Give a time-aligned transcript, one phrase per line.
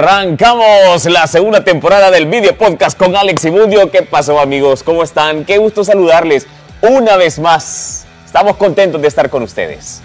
[0.00, 3.90] Arrancamos la segunda temporada del video podcast con Alex y Mundio.
[3.90, 4.82] ¿Qué pasó amigos?
[4.82, 5.46] ¿Cómo están?
[5.46, 6.46] Qué gusto saludarles
[6.82, 8.04] una vez más.
[8.26, 10.02] Estamos contentos de estar con ustedes.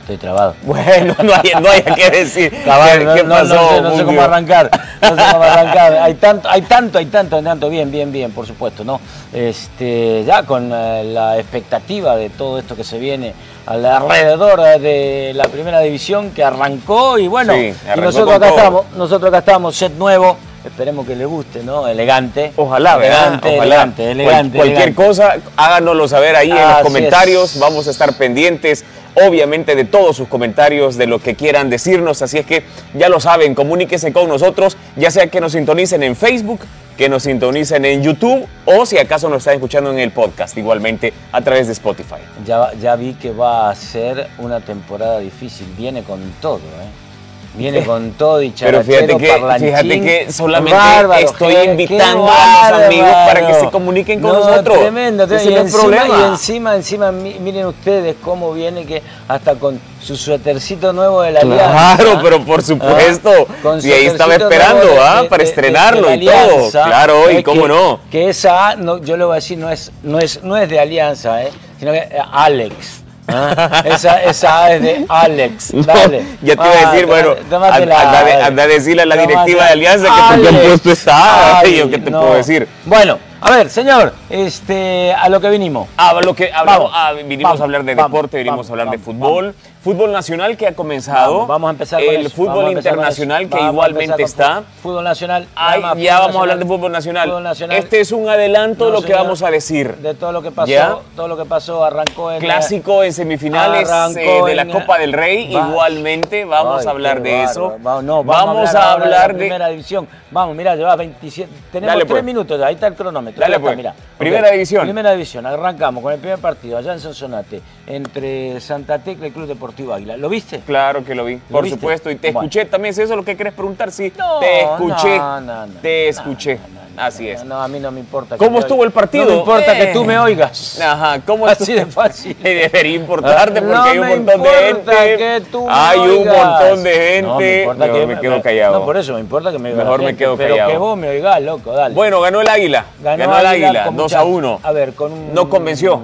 [0.00, 0.56] Estoy trabado.
[0.62, 2.52] Bueno, no hay, no hay que decir.
[2.64, 3.54] Cabal, ¿Qué, no, qué no- pasó?
[3.54, 4.70] no sé, no sé cómo arrancar.
[5.00, 5.92] No sé cómo arrancar.
[6.02, 7.70] Hay tanto, hay tanto, hay tanto, hay tanto.
[7.70, 9.00] Bien, bien, bien, por supuesto, ¿no?
[9.32, 13.32] Este, ya con eh, la expectativa de todo esto que se viene
[13.70, 18.56] alrededor de la primera división que arrancó y bueno, Sí, y nosotros acá todo.
[18.58, 20.36] estamos, nosotros acá estamos, set nuevo.
[20.64, 21.88] Esperemos que le guste, ¿no?
[21.88, 22.52] Elegante.
[22.56, 23.20] Ojalá, ¿verdad?
[23.22, 23.64] Elegante, Ojalá.
[23.64, 24.56] elegante, Cual- elegante.
[24.58, 25.06] cualquier elegante.
[25.06, 27.54] cosa, háganoslo saber ahí en los comentarios.
[27.54, 27.60] es.
[27.60, 28.84] Vamos a estar pendientes,
[29.26, 32.20] obviamente, de todos sus comentarios, de lo que quieran decirnos.
[32.22, 36.14] Así es que ya lo saben, comuníquese con nosotros, ya sea que nos sintonicen en
[36.14, 36.60] Facebook,
[36.98, 41.14] que nos sintonicen en YouTube o si acaso nos están escuchando en el podcast, igualmente
[41.32, 42.16] a través de Spotify.
[42.44, 45.66] Ya, ya vi que va a ser una temporada difícil.
[45.78, 47.09] Viene con todo, ¿eh?
[47.52, 49.68] Viene con todo y Pero fíjate que, parlanchín.
[49.70, 54.38] fíjate que solamente Bárbaro, estoy invitando a los amigos para que se comuniquen con No,
[54.38, 54.78] nosotros.
[54.78, 55.50] Tremendo, tremendo.
[55.50, 56.18] y, encima, problema.
[56.18, 61.32] y encima, encima, mi- miren ustedes cómo viene que hasta con su suétercito nuevo de
[61.32, 61.96] la Alianza.
[61.96, 63.30] Claro, pero por supuesto.
[63.48, 65.22] Ah, con su Y ahí estaba esperando, de- ¿ah?
[65.22, 66.70] de- Para de- estrenarlo y todo.
[66.70, 68.00] Claro, y cómo que- no.
[68.12, 70.68] Que esa A, no, yo le voy a decir, no es, no es, no es
[70.68, 71.50] de Alianza, ¿eh?
[71.80, 72.99] sino que eh, Alex.
[73.32, 73.82] ¿Ah?
[73.84, 75.72] Esa, esa A es de Alex.
[75.74, 76.24] No, Dale.
[76.42, 77.34] ya te iba a Ah, decir, bueno,
[77.72, 81.58] anda, anda a decirle a la directiva de Alianza que por qué puesto esa A,
[81.60, 82.20] Ay, yo qué te no.
[82.20, 82.68] puedo decir.
[82.84, 85.88] Bueno, a ver, señor, este, a lo que vinimos.
[85.96, 88.72] Ah, lo que hablamos, Vamos, ah, vinimos vamos, a hablar de vamos, deporte, vinimos a
[88.72, 89.54] hablar de fútbol.
[89.82, 91.32] Fútbol nacional que ha comenzado.
[91.32, 94.62] Vamos, vamos a empezar con El eso, fútbol empezar internacional que Vamos igualmente está.
[94.82, 95.46] Fútbol nacional.
[95.54, 97.28] Ay, más, ya fútbol vamos a hablar de fútbol nacional.
[97.30, 97.76] Fútbol nacional.
[97.78, 99.94] Este es un adelanto de lo que vamos a decir.
[99.96, 100.96] De todo lo que pasó, ¿Ya?
[101.16, 103.88] todo lo que pasó arrancó en Clásico en semifinales
[104.18, 105.50] eh, de la en- Copa del Rey.
[105.50, 107.76] Va- Igualmente vamos Ay, a hablar de eso.
[107.80, 109.38] Vamos, no, vamos, a a hablar, hablar de de.
[109.46, 110.06] primera división.
[110.30, 111.50] Vamos, mira, lleva 27.
[111.72, 112.24] Tenemos Dale, tres pues.
[112.24, 113.40] minutos, ahí está el cronómetro.
[113.40, 113.76] Dale, está, pues.
[113.78, 113.94] mira.
[114.18, 114.82] Primera división.
[114.82, 119.46] Primera división, arrancamos con el primer partido allá en Sonsonate, entre Santa Tecla y Club
[119.46, 120.16] Deportivo Águila.
[120.16, 120.60] ¿Lo viste?
[120.60, 121.78] Claro que lo vi, por viste?
[121.78, 122.10] supuesto.
[122.10, 122.48] Y te Bueno.
[122.48, 122.92] escuché también.
[122.92, 123.90] ¿Es eso lo que querés preguntar?
[123.90, 125.18] Sí, No, te escuché.
[125.18, 126.58] no, no, no, te escuché.
[126.96, 127.44] Así es.
[127.44, 128.36] No, a mí no me importa.
[128.36, 128.88] ¿Cómo me estuvo oigas.
[128.88, 129.24] el partido?
[129.24, 130.78] No me importa que tú me oigas.
[130.80, 132.36] Ajá, ¿cómo Así de fácil.
[132.38, 135.16] Y debería importarte porque No hay un me montón de importa gente.
[135.16, 136.36] que tú me hay un oigas.
[136.46, 137.22] montón de gente.
[137.22, 138.78] No, me importa que me quedo callado.
[138.80, 140.70] No, por eso me importa que me oiga Mejor me quedo pero callado.
[140.72, 141.94] que vos me oigás, loco, dale.
[141.94, 142.84] Bueno, ganó el Águila.
[143.02, 144.60] Ganó, el Águila, con 2 mucha- a 1.
[144.62, 145.32] A ver, con un...
[145.32, 146.02] ¿No convenció?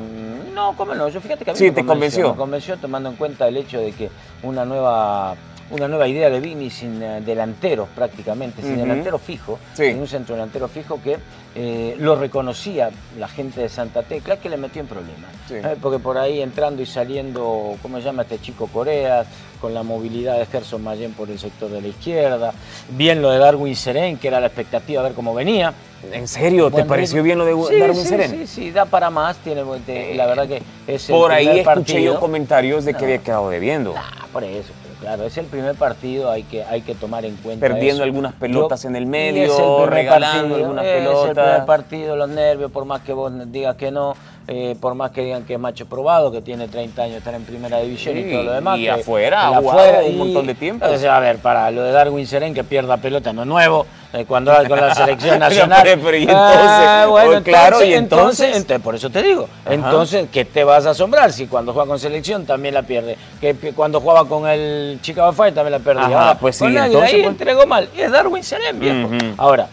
[0.57, 1.09] No, cómo no.
[1.11, 2.31] Yo fíjate que a mí Sí, me te convenció.
[2.31, 4.11] Me convenció tomando en cuenta el hecho de que
[4.43, 5.37] una nueva
[5.71, 9.87] una nueva idea de Vini sin eh, delanteros prácticamente, sin delantero fijo, Sí.
[9.87, 11.17] sin un centro delantero fijo que
[11.55, 15.31] eh, lo reconocía la gente de Santa Tecla que le metió en problemas.
[15.49, 15.55] Sí.
[15.55, 19.25] Eh, porque por ahí entrando y saliendo, ¿cómo se llama este chico Corea?
[19.61, 22.53] Con la movilidad de Gerson Mayen por el sector de la izquierda.
[22.91, 25.73] Bien lo de Darwin Serén, que era la expectativa a ver cómo venía.
[26.13, 26.71] ¿En serio?
[26.71, 28.31] ¿Te pareció bien lo de Sí, Darwin sí, Serén?
[28.31, 29.39] Sí, sí, da para más.
[29.39, 29.65] Tiene,
[30.15, 31.65] la verdad que es el Por ahí escuché yo
[32.13, 32.21] partido.
[32.21, 33.05] comentarios de que No.
[33.07, 33.95] había quedado debiendo.
[33.97, 37.67] Ah, por eso, claro, es el primer partido, hay que, hay que tomar en cuenta
[37.67, 38.05] Perdiendo eso.
[38.05, 41.45] algunas pelotas en el medio, es el regalando partido, algunas es el pelotas.
[41.45, 44.15] primer partido, los nervios, por más que vos digas que no,
[44.49, 47.43] eh, por más que digan que es macho probado, que tiene 30 años, estar en
[47.45, 48.79] primera división Sí, y todo lo demás.
[48.79, 49.51] y que- afuera,
[50.03, 50.87] que un montón de tiempo.
[50.99, 54.25] Sea, a ver, para lo de Darwin Serén, que pierda pelota no es nuevo, eh,
[54.27, 55.81] cuando va con la selección nacional.
[55.83, 56.61] pero, pero, ¿y entonces?
[56.63, 58.55] Ah, bueno, Oh, claro, ¿y entonces?
[58.57, 59.49] entonces, por eso te digo.
[59.69, 63.19] Entonces, ¿qué te vas a asombrar si cuando juega con selección también la pierde?
[63.41, 66.05] Que cuando jugaba con el Chicago Fire también la perdía.
[66.07, 67.89] Ajá, Ahora, pues sí, entonces, ahí pues- entregó mal.
[67.97, 69.09] Y es Darwin Serén, viejo.
[69.39, 69.67] Ahora,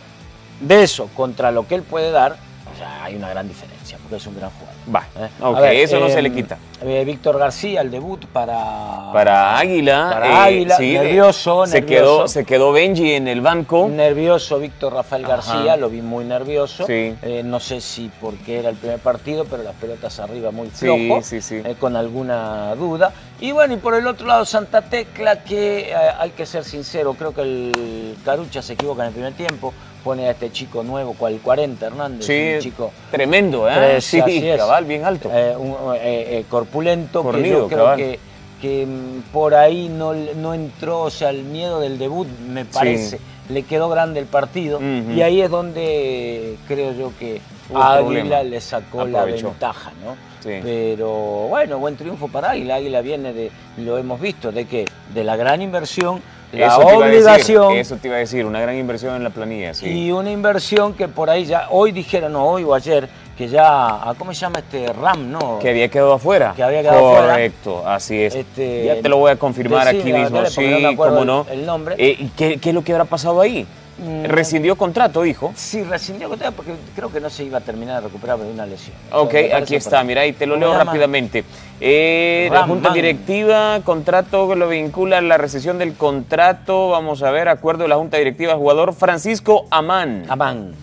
[0.59, 2.31] de eso contra lo que él puede dar,
[2.73, 4.73] o sea, hay una gran diferencia, porque es un gran jugador.
[4.93, 5.61] Va, ¿eh?
[5.61, 6.57] ver, eso no se em, le quita.
[6.81, 9.11] eh, Víctor García, el debut para...
[9.11, 10.09] Para Águila.
[10.11, 12.03] Para eh, Águila, sí, nervioso, se nervioso.
[12.03, 13.87] Quedó, se quedó Benji en el banco.
[13.89, 15.35] Nervioso Víctor Rafael Ajá.
[15.35, 16.85] García, lo vi muy nervioso.
[16.85, 17.15] Sí.
[17.43, 21.41] No sé si porque era el primer partido, pero las pelotas arriba muy flojo, sí,
[21.41, 21.61] sí.
[21.79, 23.13] con alguna duda.
[23.39, 27.33] Y bueno, y por el otro lado Santa Tecla, que hay que ser sincero, creo
[27.33, 31.39] que el Carucha se equivoca en el primer tiempo, pone a este chico nuevo, cual
[31.41, 33.73] 40 Hernández, Sí, un chico tremendo, ¿eh?
[33.75, 34.21] Tres, sí,
[34.57, 35.29] cabal, bien alto.
[35.33, 35.99] eh, un- eh,
[36.39, 37.97] eh, corpulento, que Fornido, yo creo cabal.
[37.97, 38.19] que,
[38.61, 43.19] que mm, por ahí no, no entró, o sea, el miedo del debut, me parece,
[43.49, 44.79] le quedó grande el partido.
[44.81, 47.41] Y ahí es donde creo yo que
[47.73, 49.47] Águila le sacó Aprovechó.
[49.47, 50.15] la ventaja, ¿no?
[50.41, 50.59] Sí.
[50.61, 51.09] Pero
[51.49, 52.75] bueno, buen triunfo para Águila.
[52.75, 56.21] Águila viene de, lo hemos visto, de que de la gran inversión,
[56.57, 57.71] la Eso decir, obligación.
[57.73, 59.87] eso te iba a decir, una gran inversión en la planilla, sí.
[59.87, 63.07] Y una inversión que por ahí ya, hoy dijeron, no, hoy o ayer,
[63.37, 65.57] que ya, ah, ¿cómo se llama este Ram, no?
[65.59, 66.53] Que había quedado afuera.
[66.55, 67.33] Que había quedado afuera.
[67.33, 68.35] Correcto, así es.
[68.35, 70.45] Este, ya te lo voy a confirmar aquí mismo.
[70.45, 71.45] sí, cómo no.
[71.49, 71.95] el- nombre.
[71.97, 73.65] Eh, ¿y ¿qué, qué es lo que habrá pasado ahí?
[73.97, 74.25] Mm.
[74.25, 75.53] Rescindió contrato, dijo.
[75.55, 78.65] Sí, rescindió contrato porque creo que no se iba a terminar de recuperar de una
[78.65, 78.95] lesión.
[79.11, 81.43] Ok, aquí está, mira, y te lo ¿Cómo leo rápidamente.
[81.79, 82.91] Eh, la Junta.
[82.91, 87.89] Directiva, contrato que lo vincula a la rescisión del contrato, vamos a ver, acuerdo de
[87.89, 90.73] la Junta Directiva, jugador Francisco Amán, Amán.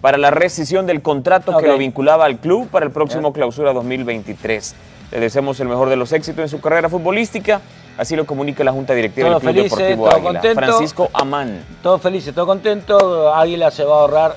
[0.00, 4.74] para la rescisión del contrato que lo vinculaba al club para el próximo clausura 2023.
[5.10, 7.60] Le deseamos el mejor de los éxitos en su carrera futbolística,
[7.98, 10.54] así lo comunica la Junta Directiva del Club felices, Deportivo todos Águila.
[10.54, 11.64] Francisco Amán.
[11.82, 13.32] Todos felices, todos contentos.
[13.34, 14.36] Águila se va a ahorrar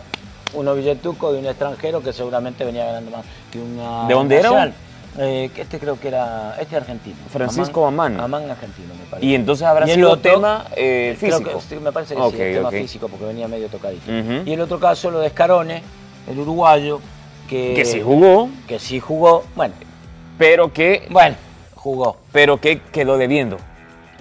[0.53, 4.07] unos billetucos de un extranjero que seguramente venía ganando más que una.
[4.07, 4.73] ¿De dónde era?
[5.17, 6.55] Eh, este creo que era.
[6.59, 7.17] Este es argentino.
[7.29, 8.19] Francisco Amán.
[8.19, 9.27] Amán argentino, me parece.
[9.27, 11.61] Y entonces habrá Y el sido otro, tema eh, físico.
[11.69, 14.09] que, me parece que Ok, sí, el tema físico, porque venía medio tocadito.
[14.09, 14.43] Ujú.
[14.45, 15.83] Y el otro caso, lo de Escarone,
[16.29, 17.01] el uruguayo,
[17.49, 19.43] que, Que sí jugó, Que sí jugó.
[19.55, 19.73] Bueno,
[20.37, 21.35] pero que, bueno,
[21.81, 22.17] jugó.
[22.31, 23.57] pero que quedó debiendo.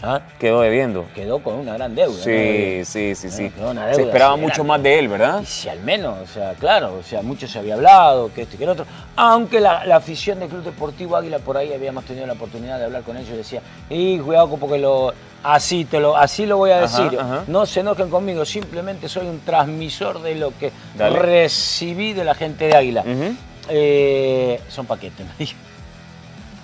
[0.03, 0.21] ¿ah?
[0.39, 1.05] Quedó debiendo.
[1.15, 2.23] Quedó con una gran deuda.
[2.25, 2.85] Sí, ¿no?
[2.87, 3.51] sí, sí, sí.
[3.51, 4.69] Quedó una Se esperaba mucho grande.
[4.69, 5.41] más de él, ¿verdad?
[5.43, 8.55] Y si al menos, o sea, claro, o sea, mucho se había hablado, que esto
[8.55, 8.87] y que el otro.
[9.17, 12.87] Aunque la, la afición del Club Deportivo Águila, por ahí habíamos tenido la oportunidad de
[12.87, 15.13] hablar con ellos y decía, y cuidado porque lo,
[15.43, 17.19] así, te lo, así lo voy a decir.
[17.21, 17.45] ajá.
[17.47, 21.19] No se enojen conmigo, simplemente soy un transmisor de lo que Dale.
[21.19, 23.05] recibí de la gente de Águila.
[23.69, 25.59] Eh, son paquetes, me dijo.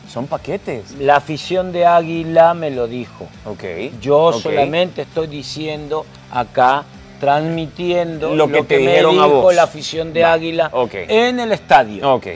[0.08, 0.92] Son paquetes.
[1.00, 3.26] La afición de Águila me lo dijo.
[3.44, 3.64] Ok.
[4.00, 6.84] Yo solamente estoy diciendo acá,
[7.20, 9.54] transmitiendo Lo que te me a dijo vos.
[9.54, 10.94] la afición de Va, Águila ok.
[11.08, 12.14] en el estadio.
[12.14, 12.26] Ok.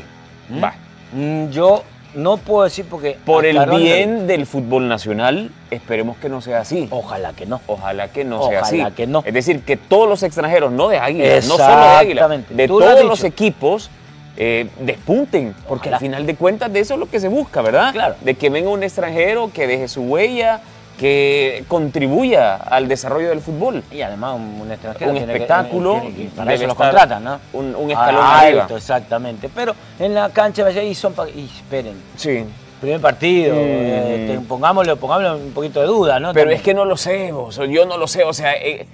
[0.49, 0.63] ¿Mm?
[0.65, 0.75] Va.
[1.13, 1.83] Mm, Yo
[2.15, 3.17] no puedo decir porque...
[3.25, 6.89] Por el bien del fútbol nacional, esperemos que no sea así.
[6.91, 7.61] Ojalá que no.
[7.67, 8.95] Ojalá que no sea Ojalá así.
[8.97, 9.23] que no.
[9.25, 12.81] Es decir, que todos los extranjeros, no de Águila, no solo de Águila, de Tú
[12.81, 13.91] lo has todos los equipos,
[14.37, 15.55] eh, despunten.
[15.69, 15.97] Porque Ojalá.
[15.97, 17.93] al final de cuentas de eso es lo que se busca, ¿verdad?
[17.93, 18.15] Claro.
[18.21, 20.61] De que venga un extranjero, que deje su huella,
[20.99, 23.83] que contribuya al desarrollo del fútbol.
[23.91, 27.25] Y además un, un extranjero Un tiene que- espectáculo, tiene para eso lo estar contratan,
[27.25, 27.41] ¿no?
[27.55, 28.63] un- un escalón Ah, arriba.
[28.63, 29.49] alto, exactamente.
[29.55, 31.15] Pero en la cancha vaya y son...
[31.35, 32.45] Y esperen, Sí.
[32.81, 33.59] primer partido, Mm.
[33.61, 36.33] eh, te- pongámosle, pongámosle un poquito de duda, ¿no?
[36.35, 36.59] Pero También.
[36.59, 38.87] es que no lo sé, vos, yo no lo sé, o sea, eh,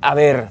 [0.00, 0.48] a ver,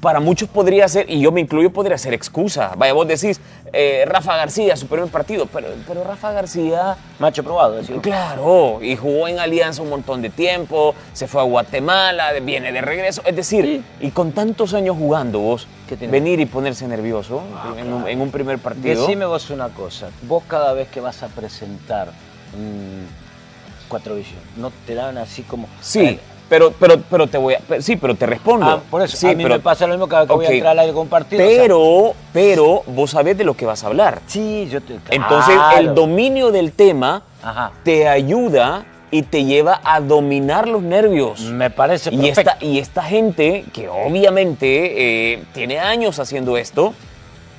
[0.00, 2.72] para muchos podría ser, y yo me incluyo, podría ser excusa.
[2.76, 3.40] Vaya, vos decís,
[3.72, 8.00] eh, Rafa García, su primer partido, pero, pero Rafa García, Macho probado, decir.
[8.00, 12.80] claro, y jugó en Alianza un montón de tiempo, se fue a Guatemala, viene de
[12.80, 15.66] regreso, es decir, y con tantos años jugando vos,
[16.08, 17.42] venir y ponerse nervioso
[17.76, 19.00] en, un, en un primer partido.
[19.00, 24.70] Decime vos una cosa, vos cada vez que vas a presentar mm, Cuatro Visión, ¿no
[24.86, 25.68] te dan así como...
[25.80, 26.18] Sí,
[26.50, 28.66] pero, pero, pero te voy a, pero- sí, pero te respondo.
[28.66, 30.44] Ah, por eso, Sí, a mí pero- me pasa lo mismo cada vez que voy
[30.44, 31.42] a entrar al aire con un partido.
[31.42, 34.20] o sea, Pero, pero vos sabés de lo que vas a hablar.
[34.26, 34.98] sí, yo te...
[35.10, 35.78] Entonces, claro.
[35.78, 37.70] el dominio del tema Ajá.
[37.84, 41.40] te ayuda y te lleva a dominar los nervios.
[41.40, 42.40] Me parece Y perfecto.
[42.52, 46.94] esta, y esta gente, que obviamente eh, tiene años haciendo esto,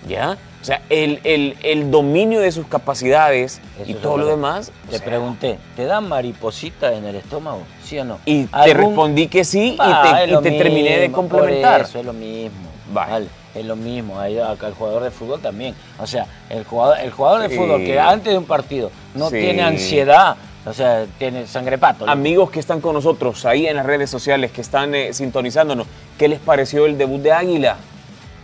[0.07, 0.37] ¿ya?
[0.61, 4.71] O sea, el, el- el dominio de sus capacidades Eso y todo lo demás.
[4.87, 7.63] o Te sea, pregunté, ¿te dan mariposita en el estómago?
[7.83, 8.19] ¿Sí o no?
[8.25, 11.81] Y te ¿Algún- respondí que sí Ah, y te, y te terminé de complementar.
[11.81, 12.69] Eso es lo mismo.
[12.93, 13.11] Vale.
[13.11, 14.19] Vale, es lo mismo.
[14.19, 15.73] Ahí, acá el jugador de fútbol también.
[15.97, 19.37] O sea, el jugador, el jugador de fútbol que antes de un partido no Sí.
[19.39, 22.07] tiene ansiedad, o sea, tiene sangre pato.
[22.07, 25.87] Amigos que están con nosotros ahí en las redes sociales, que están eh, sintonizándonos,
[26.19, 27.77] ¿qué les pareció el debut de Águila?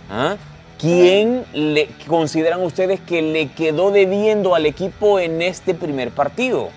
[0.10, 0.36] ¿Ah?
[0.80, 6.70] ¿Quién le consideran ustedes que le quedó debiendo al equipo en este primer partido?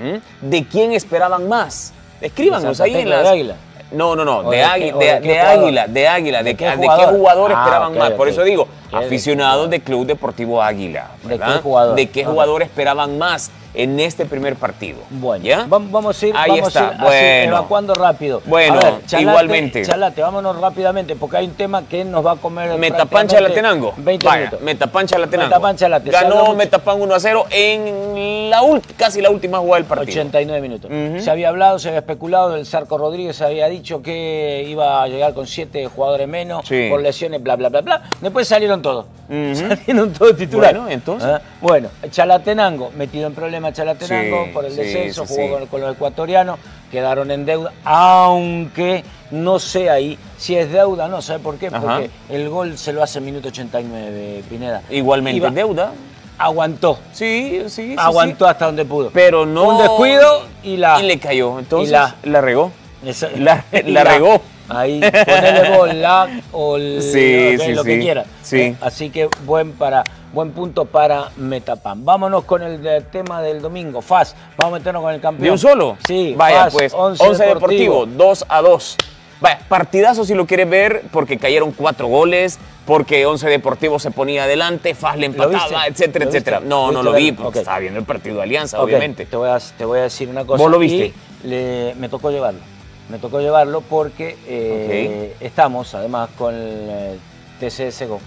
[0.00, 0.48] ¿Mm?
[0.48, 1.92] ¿De quién esperaban más?
[2.20, 3.24] Escríbanos ¿De Santa ahí en las...
[3.24, 3.54] de?
[3.90, 5.58] No, no, no, ¿O de, de Águi- qué- o de- jugador?
[5.64, 7.14] Águila, de Águila, de, ¿De qué de qué jugador?
[7.14, 8.10] jugador Ah, esperaban más.
[8.12, 9.70] Por eso digo, ¿Qué- de qué aficionados jugador?
[9.70, 11.10] de Club Deportivo Águila.
[11.24, 11.94] ¿De qué jugador?
[11.96, 12.30] ¿De qué Ajá.
[12.30, 14.98] jugador esperaban más en este primer partido?
[15.10, 15.66] Bueno, ¿Ya?
[15.66, 17.56] vam- vamos a ir, Ahí vamos está, a ir así, bueno.
[17.56, 18.42] evacuando rápido.
[18.46, 19.82] Bueno, A ver, Chalate, igualmente.
[19.84, 22.78] Chalate, vámonos rápidamente porque hay un tema que nos va a comer.
[22.78, 23.94] Metapan Chalatenango.
[23.96, 24.60] 20 Vaya, minutos.
[24.62, 25.48] Metapan Chalatenango.
[25.48, 26.54] Metapan Chalate, Ganó.
[26.54, 28.60] Metapan 1 a 0 en la
[28.96, 30.20] casi la última jugada del partido.
[30.20, 30.90] 89 minutos.
[31.22, 35.34] Se había hablado, se había especulado, el Zarco Rodríguez había dicho que iba a llegar
[35.34, 36.88] con siete jugadores menos Sí.
[36.90, 38.02] por lesiones, bla, bla, bla, bla.
[38.20, 39.06] Después salieron todos.
[39.28, 39.54] Ujú.
[39.54, 40.76] Salieron todos titulares.
[40.76, 41.28] Bueno, entonces.
[41.28, 45.58] Ah, Bueno, Chalatenango, metido en problemas Chalatenango Sí, por el descenso, sí, jugó.
[45.58, 46.58] Con, con los ecuatorianos,
[46.90, 51.66] quedaron en deuda, aunque no sé ahí si es deuda, no, ¿sabe por qué?
[51.68, 51.80] Ajá.
[51.80, 54.82] Porque el gol se lo hace en minuto 89, Pineda.
[54.90, 55.92] Igualmente Iba- en deuda.
[56.38, 56.98] Aguantó.
[57.12, 59.10] Sí, sí, sí, aguantó hasta donde pudo.
[59.12, 59.64] Pero no.
[59.68, 60.98] Un descuido y la.
[61.00, 61.58] Y le cayó.
[61.58, 62.72] Entonces y la- la, regó.
[63.04, 64.40] Esa- La, y la regó.
[64.78, 68.20] Ahí ponele la o el- Sí, sí, lo que sí.
[68.42, 68.60] Sí.
[68.60, 72.04] Eh, Así que buen para buen punto para Metapan.
[72.04, 74.00] Vámonos con el de- tema del domingo.
[74.00, 74.34] FAS.
[74.56, 75.44] Vamos a meternos con el campeón.
[75.44, 75.96] ¿De un solo?
[76.06, 76.34] Sí.
[76.36, 78.96] Vaya, FAS, pues, 11 11 Deportivo, 2 a 2.
[79.40, 84.44] Vaya, partidazo si lo quieres ver, porque cayeron cuatro goles, porque 11 Deportivo se ponía
[84.44, 86.60] adelante, FAS le empataba, etcétera, ¿Lo etcétera.
[86.60, 89.26] No, no ¿Viste lo vi, porque estaba viendo el partido de Alianza, obviamente.
[89.26, 90.62] Te voy, a, te voy a decir una cosa.
[90.62, 91.12] ¿Vos lo viste?
[91.44, 92.60] Le- me tocó llevarlo.
[93.08, 97.18] Me tocó llevarlo porque eh, estamos además con el eh,
[97.60, 98.20] TCS Go.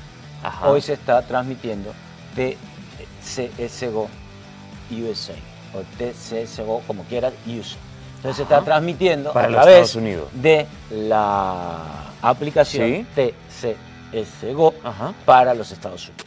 [0.43, 0.67] Ajá.
[0.69, 1.91] Hoy se está transmitiendo
[2.35, 4.07] TCS Go
[4.91, 5.33] USA
[5.73, 7.77] o TCS Go, como quieras, USA.
[8.17, 10.29] Entonces se está transmitiendo Para a los través Estados Unidos.
[10.33, 15.13] de la aplicación TCS Go Ajá.
[15.25, 16.25] para los Estados Unidos.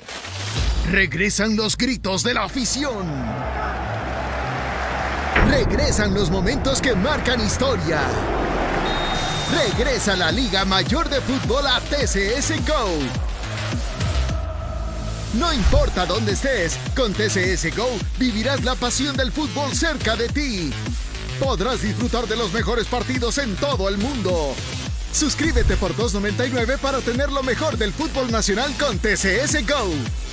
[0.90, 3.06] Regresan los gritos de la afición.
[5.48, 8.02] Regresan los momentos que marcan historia.
[9.50, 12.98] Regresa la Liga Mayor de Fútbol a TCS Go.
[15.34, 17.88] No importa dónde estés, con TCS Go
[18.18, 20.70] vivirás la pasión del fútbol cerca de ti.
[21.40, 24.54] Podrás disfrutar de los mejores partidos en todo el mundo.
[25.12, 30.27] Suscríbete por $2.99 para tener lo mejor del fútbol nacional con TCS Go.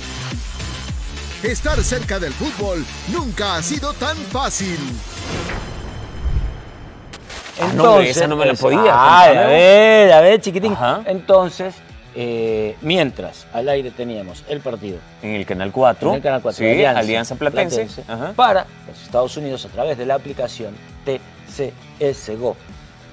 [1.46, 4.76] Estar cerca del fútbol nunca ha sido tan fácil.
[7.60, 10.72] Ah, no, esa no me la podía, Ay, contame a ver, a ver, chiquitín.
[10.72, 11.02] Ajá.
[11.06, 11.74] Entonces,
[12.16, 16.08] eh, mientras al aire teníamos el partido En el Canal 4.
[16.10, 17.86] en el Canal 4 Sí, de Alianza, Platense.
[18.34, 20.74] Para los Estados Unidos a través de la aplicación
[21.04, 22.56] TCS Go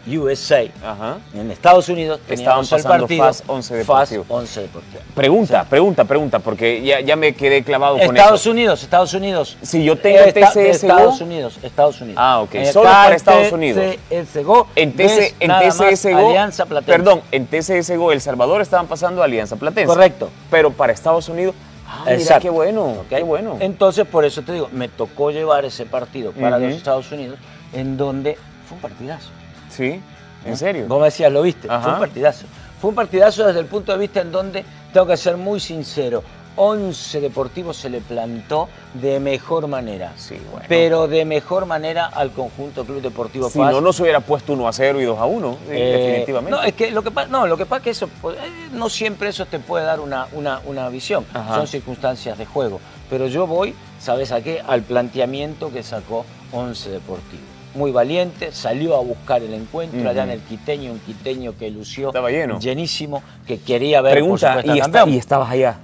[0.06, 0.64] USA.
[0.84, 1.18] Ajá.
[1.34, 4.24] En Estados Unidos Estaban teníamos el pasando partido FAS 11 Deportivo.
[4.24, 5.02] FAS 11 Deportivo.
[5.16, 8.46] Pregunta, pregunta, pregunta, porque ya, ya me quedé clavado con Estados.
[8.46, 9.58] Unidos, Estados Unidos.
[9.62, 11.22] Si yo tengo Esta- TCS Estados.
[11.22, 12.20] Unidos, Estados Unidos.
[12.22, 13.84] Ah, ok, En solo para Estados Unidos.
[14.10, 16.92] TCS Go, En, TC, en nada más TCS Go, Alianza Platense.
[16.92, 19.88] perdón, en TCS Go El Salvador estaban pasando a Alianza Platense.
[19.88, 20.30] Correcto.
[20.52, 21.56] Pero para Estados Unidos,
[21.88, 22.42] ah, mira, Exacto.
[22.42, 23.58] qué bueno, qué bueno.
[23.60, 27.38] Entonces, por eso te digo, me tocó llevar ese partido para los Estados Unidos,
[27.72, 29.30] en donde fue un partidazo.
[29.76, 30.00] Sí,
[30.46, 30.86] en serio.
[30.88, 31.68] Vos me decías, lo viste.
[31.70, 31.82] Ajá.
[31.82, 32.46] Fue un partidazo.
[32.80, 36.22] Fue un partidazo desde el punto de vista en donde, tengo que ser muy sincero,
[36.56, 40.12] 11 Deportivo se le plantó de mejor manera.
[40.18, 40.66] Sí, bueno.
[40.70, 43.72] Pero de mejor manera al conjunto Club Deportivo Si Paz.
[43.72, 46.52] no nos hubiera puesto 1 a 0 y 2 a 1, sí, Eh, definitivamente.
[46.52, 48.42] No, es que lo que pasa, no, lo que pasa es que eso, pues, eh,
[48.74, 51.26] no siempre eso te puede dar una, una, una visión.
[51.34, 51.56] Ajá.
[51.56, 52.80] Son circunstancias de juego.
[53.10, 54.62] Pero yo voy, ¿sabes a qué?
[54.68, 57.42] Al planteamiento que sacó 11 Deportivo.
[57.76, 62.10] Muy valiente, salió a buscar el encuentro allá en el Quiteño, un Quiteño que lució
[62.10, 62.60] Estaba lleno.
[62.60, 65.78] llenísimo, que quería ver por Pregunta, supuesto, ¿y, y estabas allá?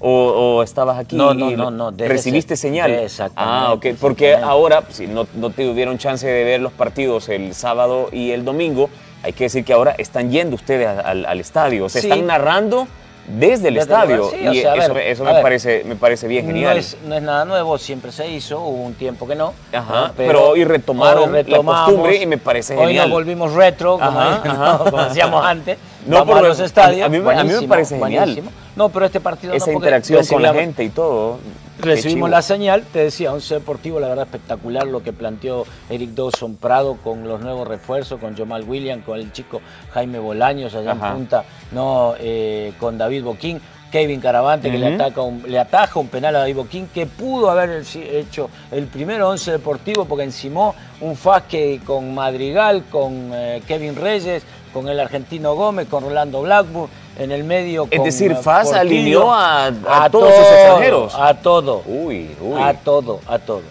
[0.00, 0.10] O,
[0.58, 1.16] o estabas aquí?
[1.16, 2.90] No, no, y no, no, ¿Recibiste ese- señal?
[2.90, 7.54] exactamente, Ah, ok, porque ahora, si no, no tuvieron chance de ver los partidos el
[7.54, 8.90] sábado y el domingo,
[9.22, 12.10] hay que decir que ahora están yendo ustedes al, al estadio, o sea, Sí.
[12.10, 12.86] están narrando
[13.26, 14.16] desde el Desde el estadio.
[14.18, 15.42] lugar, sí, o y sea, eso, ver, eso a me, ver.
[15.42, 16.74] parece, me parece bien genial.
[16.74, 19.54] No es, no es nada nuevo, siempre se hizo, hubo un tiempo que no.
[19.72, 20.12] Ajá, ¿no?
[20.16, 23.08] pero hoy retomaron la costumbre y me parece Hoy genial.
[23.08, 24.50] nos volvimos retro, como, Ajá, ¿no?
[24.52, 24.78] ajá.
[24.78, 25.78] como decíamos antes.
[26.04, 27.06] No, Vamos pero a los estadios.
[27.06, 28.24] a mí me- a mí me buenísimo, parece genial.
[28.26, 28.50] buenísimo.
[28.76, 31.38] No, pero este partido Esa no, interacción con la gente y todo.
[31.84, 36.56] Recibimos la señal, te decía, Once Deportivo, la verdad espectacular lo que planteó Eric Dawson
[36.56, 39.60] Prado con los nuevos refuerzos, con Jamal William, con el chico
[39.92, 41.08] Jaime Bolaños allá Ajá.
[41.10, 43.60] en punta, no, eh, con David Boquín,
[43.92, 47.48] Kevin Caravante que le, ataca un- le ataja un penal a David Boquín, que pudo
[47.50, 53.94] haber hecho el primero Once Deportivo porque encimó un fasque con Madrigal, con eh, Kevin
[53.94, 58.36] Reyes, con el argentino Gómez, con Rolando Blackburn, en el medio Es con, decir, eh,
[58.36, 58.80] Faz Portillo.
[58.80, 61.14] alineó a- a todos sus todo, extranjeros.
[61.14, 61.82] A todo.
[61.86, 62.60] Uy, uy.
[62.62, 63.62] A todo, a todo.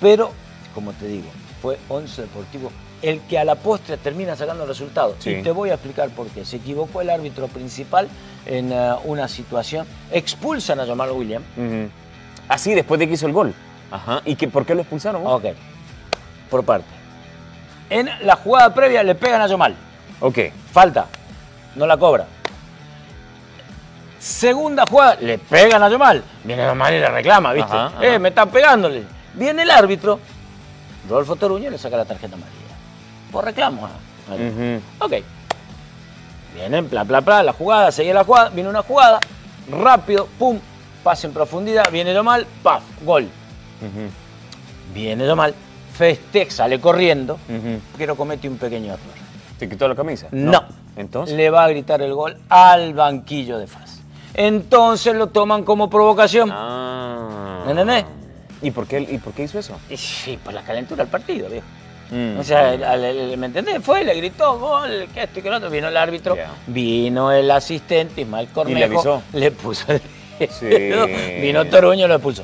[0.00, 0.30] Pero,
[0.74, 1.28] como te digo,
[1.60, 2.70] fue Once Deportivo
[3.02, 5.16] el que a la postre termina sacando el resultado.
[5.18, 5.30] Sí.
[5.30, 6.44] Y te voy a explicar por qué.
[6.44, 8.08] Se equivocó el árbitro principal
[8.46, 9.86] en eh, una situación.
[10.12, 11.42] Expulsan a Jamal William.
[12.48, 13.54] Así, después de que hizo el gol.
[13.90, 14.22] Ajá.
[14.24, 15.26] ¿Y que, por qué lo expulsaron?
[15.26, 15.46] Ok.
[16.48, 16.86] Por parte.
[17.90, 19.74] En la jugada previa le pegan a Jamal.
[20.20, 20.38] Ok.
[20.72, 21.06] Falta.
[21.74, 22.26] No la cobra.
[24.22, 26.22] Segunda jugada, le pegan a Yamal.
[26.44, 27.72] Viene Yamal y le reclama, ¿viste?
[27.74, 28.06] Ajá, ajá.
[28.06, 29.02] Eh, me están pegándole.
[29.34, 30.20] Viene el árbitro.
[31.08, 32.58] Rodolfo Toruño le saca la tarjeta amarilla.
[33.32, 33.84] Por reclamo.
[33.86, 34.34] ah.
[34.34, 34.80] Ujú.
[35.04, 35.12] Ok.
[36.54, 39.18] Vienen, bla, bla, bla, la jugada, sigue la jugada, viene una jugada,
[39.68, 40.60] rápido, pum,
[41.02, 43.26] pase en profundidad, viene Yamal, paf, gol.
[44.94, 45.52] Viene Yamal,
[45.94, 47.80] festeja, sale corriendo, Ujú.
[47.98, 49.14] pero comete un pequeño error.
[49.58, 50.28] ¿Te quitó la camisa?
[50.30, 50.62] No.
[50.94, 51.34] Entonces.
[51.36, 54.01] Le va a gritar el gol al banquillo de Faz.
[54.34, 56.50] Entonces lo toman como provocación.
[56.52, 57.62] Ah.
[57.64, 58.04] ¿Me entendés?
[58.62, 59.76] ¿Y por qué, ¿Y por qué hizo eso?
[59.90, 61.66] Y sí, por la calentura del partido, viejo.
[62.10, 62.38] Mm.
[62.38, 63.82] O sea, el- al- el- ¿me entendés?
[63.82, 65.70] Fue, le gritó, gol, que esto y que lo otro.
[65.70, 68.84] Vino el árbitro, vino el asistente, Ismael Cornejo.
[68.84, 69.22] avisó.
[69.32, 70.00] Le puso el
[70.50, 70.66] Sí.
[71.40, 72.42] Vino Toruño, lo puso.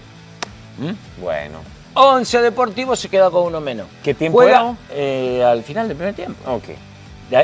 [1.21, 1.59] Bueno,
[1.95, 3.87] 11 Deportivo se queda con uno menos.
[4.03, 4.75] ¿Qué tiempo Juega era?
[4.93, 6.51] eh, al final del primer tiempo.
[6.51, 6.65] ok.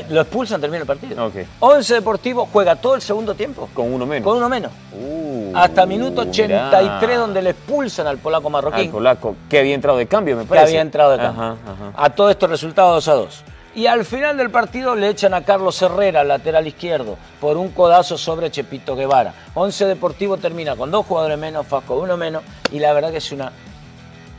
[0.09, 1.27] Lo expulsan, termina el partido.
[1.27, 1.35] Ok.
[1.61, 3.68] 11 Deportivo juega todo el segundo tiempo.
[3.75, 4.25] Con uno menos.
[4.27, 4.73] Con uno menos.
[4.92, 7.18] Uh, Hasta minuto 83 mirá.
[7.18, 8.90] donde le expulsan al polaco Al marroquín.
[8.90, 10.68] polaco, que había entrado de cambio, me que parece.
[10.68, 11.42] había entrado de cambio.
[11.42, 11.92] Ajá, ajá.
[12.03, 13.44] A todo esto resultado 2 a 2.
[13.77, 18.16] Y al final del partido le echan a Carlos Herrera, lateral izquierdo, por un codazo
[18.16, 19.35] sobre Chepito Guevara.
[19.55, 22.42] 11 Deportivo termina con dos jugadores menos, Fasco uno menos,
[22.73, 23.51] y la verdad que es una...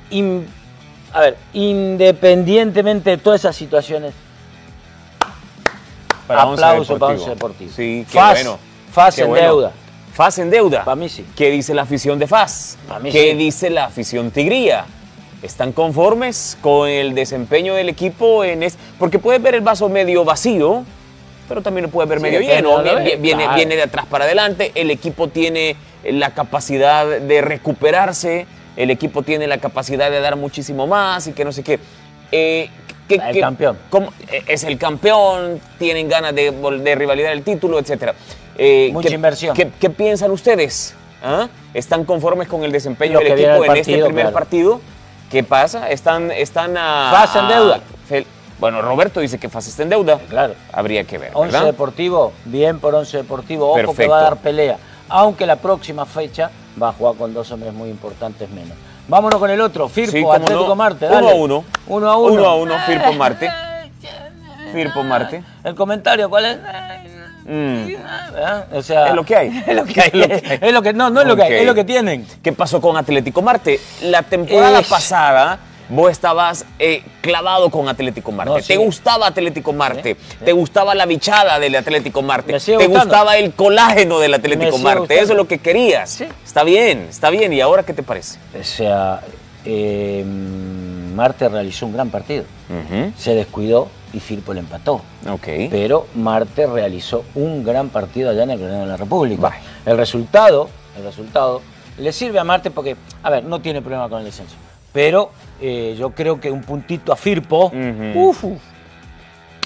[0.09, 0.47] in-
[1.13, 1.37] A ver,
[1.99, 4.13] independientemente de todas esas situaciones,
[6.27, 7.71] aplauso para Once Deportivo.
[7.75, 8.59] Sí, qué Faz, bueno.
[8.91, 9.47] Faz Qué en bueno.
[9.47, 9.71] deuda.
[10.13, 10.85] Faz en deuda.
[10.85, 11.25] Pa' mí sí.
[11.35, 12.77] ¿Qué dice la afición de Faz?
[12.87, 13.37] Pa' mí ¿Qué sí.
[13.37, 14.85] dice la afición tigría?
[15.43, 18.77] ¿Están conformes con el desempeño del equipo en es...
[18.97, 20.83] Porque puedes ver el vaso medio vacío,
[21.49, 22.81] pero también lo puedes ver Sí, medio lleno.
[22.81, 23.57] Viene, viene, claro.
[23.57, 24.71] viene de atrás para adelante.
[24.73, 28.47] El equipo tiene la capacidad de recuperarse.
[28.77, 31.79] El equipo tiene la capacidad de dar muchísimo más y que no sé qué.
[32.31, 32.69] Eh,
[33.07, 33.77] ¿qué- El qué- campeón.
[33.89, 36.51] cómo- eh, es el campeón, tienen ganas de,
[36.95, 38.13] rivalidad el título, etcétera.
[38.57, 39.55] Eh, Mucha ¿qué- inversión.
[39.55, 40.95] ¿qué, piensan ustedes?
[41.23, 41.47] ¿Ah?
[41.73, 44.31] ¿Están conformes con el desempeño Lo del que equipo en este primer claro.
[44.33, 44.81] partido?
[45.31, 45.89] ¿Qué pasa?
[45.89, 47.09] ¿Están, están a...
[47.11, 47.79] Faz en deuda.
[48.09, 48.25] fel-
[48.59, 50.19] bueno, Roberto dice que Faz está en deuda.
[50.29, 50.53] Claro.
[50.71, 51.65] Habría que ver, 11 ¿verdad?
[51.65, 54.11] Deportivo, bien por 11 Deportivo, ojo que Perfecto.
[54.11, 54.77] va a dar pelea.
[55.09, 56.49] Aunque la próxima fecha
[56.81, 58.77] va a jugar con dos hombres muy importantes menos.
[59.07, 60.75] Vámonos con el otro, Firpo, Sí, Atlético no.
[60.75, 61.31] Marte, Uno dale.
[61.31, 61.63] a uno.
[61.87, 62.33] Uno a uno.
[62.33, 63.49] Uno a uno, Firpo Marte.
[64.73, 65.43] Firpo Marte.
[65.63, 66.57] El comentario, ¿cuál es?
[67.47, 67.85] Mm.
[68.33, 68.67] ¿verdad?
[68.73, 69.63] O sea, Es lo que hay.
[69.67, 70.09] Es lo que hay.
[70.09, 70.59] Es lo que hay.
[70.61, 72.25] Es lo que- no, no es lo que hay, es lo que tienen.
[72.43, 73.79] ¿Qué pasó con Atlético Marte?
[74.01, 78.53] La temporada pasada vos estabas eh, clavado con Atlético Marte.
[78.53, 80.15] No, Te gustaba Atlético Marte.
[80.19, 82.53] Sí, Te gustaba la bichada del Atlético Marte.
[82.53, 82.99] Te gustando.
[82.99, 84.99] gustaba el colágeno del Atlético Marte.
[84.99, 85.21] gustando.
[85.23, 86.21] Eso es lo que querías.
[86.45, 87.53] Está bien, está bien.
[87.53, 88.39] ¿Y ahora qué te parece?
[88.59, 89.21] O sea,
[89.63, 90.23] eh,
[91.15, 92.43] Marte realizó un gran partido.
[93.17, 95.01] Se descuidó y Firpo le empató.
[95.29, 95.47] Ok.
[95.69, 99.59] Pero Marte realizó un gran partido allá en el Granado de la República.
[99.85, 101.61] El resultado, el resultado
[101.97, 104.55] le sirve a Marte porque, a ver, no tiene problema con el descenso.
[104.91, 107.71] Pero eh, yo creo que un puntito a Firpo,
[108.15, 108.43] uf,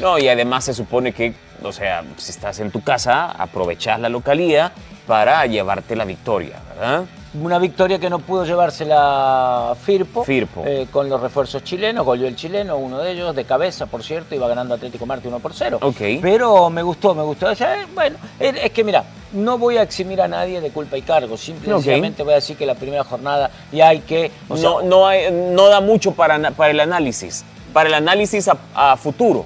[0.02, 4.10] No, y además se supone que, o sea, si estás en tu casa, aprovechas la
[4.10, 4.71] localía
[5.06, 7.06] para llevarte la victoria, ¿verdad?
[7.34, 10.63] Una victoria que no pudo llevársela Firpo, Firpo.
[10.65, 14.34] eh, con los refuerzos chilenos, goleó el chileno, uno de ellos, de cabeza, por cierto,
[14.34, 15.78] iba ganando Atlético Marte 1 por 0.
[15.82, 15.98] Ok.
[16.22, 17.48] Pero me gustó, me gustó.
[17.48, 20.98] O sea, eh, bueno, es, que mira, no voy a eximir a nadie de culpa
[20.98, 24.32] y cargo, simplemente voy a decir que la primera jornada y hay que...
[24.48, 28.48] o sea, no, no, hay- no da mucho para, para el análisis, para el análisis
[28.48, 29.46] a, a futuro.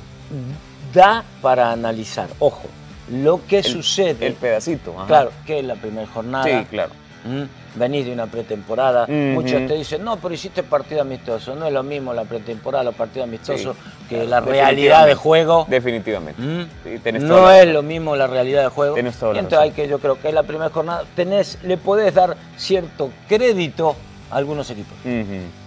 [0.94, 2.64] da para analizar, ojo,
[3.10, 4.26] lo que sucede...
[4.28, 4.94] El pedacito.
[4.98, 5.08] ajá.
[5.08, 6.46] Claro, que es la primera jornada.
[6.46, 6.92] Sí, claro.
[7.26, 7.44] Mm,
[7.76, 11.56] Venís de una pretemporada, muchos te dicen, no, pero hiciste partido amistoso.
[11.56, 14.06] No es lo mismo la pretemporada, los partidos amistosos, Sí.
[14.10, 15.66] que la realidad de juego.
[15.68, 16.40] Definitivamente.
[16.40, 16.66] Mm.
[16.84, 18.94] Sí, tenés no es lo mismo la realidad de juego.
[18.96, 19.72] Tenés toda y la entonces razón.
[19.72, 23.96] hay que, yo creo que es la primera jornada, tenés, le podés dar cierto crédito
[24.30, 24.94] a algunos equipos.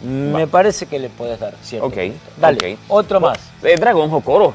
[0.02, 2.18] Me parece que le podés dar cierto Ok, crédito.
[2.40, 3.38] Dale, otro más.
[3.64, 4.54] Eh, Dragón Jocoro.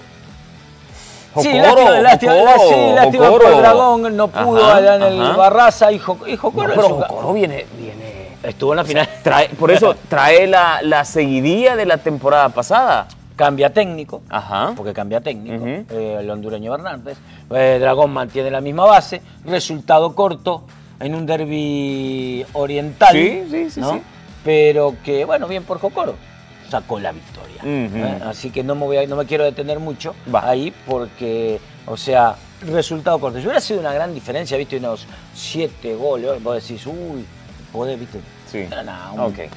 [1.39, 3.43] Sí, Jocoro, lástima, lástima, Jocoro, lástima Jocoro.
[3.45, 5.37] por Dragón, no pudo Ajá, allá en el ajá.
[5.37, 8.35] Barraza y, Jo- y No, Jocoro pero Jocoro viene, viene.
[8.43, 9.07] estuvo en la final.
[9.23, 13.07] Trae, por eso trae la, la seguidilla de la temporada pasada.
[13.37, 14.21] Cambia técnico.
[14.29, 14.73] Ajá.
[14.75, 17.17] porque cambia técnico, eh, el hondureño Hernández.
[17.49, 20.63] Eh, Dragón mantiene la misma base, resultado corto
[20.99, 23.13] en un derby oriental.
[23.13, 23.93] Sí, sí, sí, ¿no?
[23.93, 24.01] sí.
[24.43, 26.15] Pero que, bueno, bien por Jocoro,
[26.71, 27.61] sacó la victoria.
[27.63, 28.19] ¿eh?
[28.25, 30.49] Así que no me, voy a- no me quiero detener mucho Va.
[30.49, 33.37] ahí porque, o sea, resultado corto.
[33.39, 35.05] Si hubiera sido una gran diferencia, viste, unos
[35.35, 37.25] siete goles, vos decís, uy,
[37.73, 38.19] podés, viste.
[38.51, 38.65] Sí.
[38.69, 39.39] Pero nada, un- Ok.
[39.39, 39.49] eh,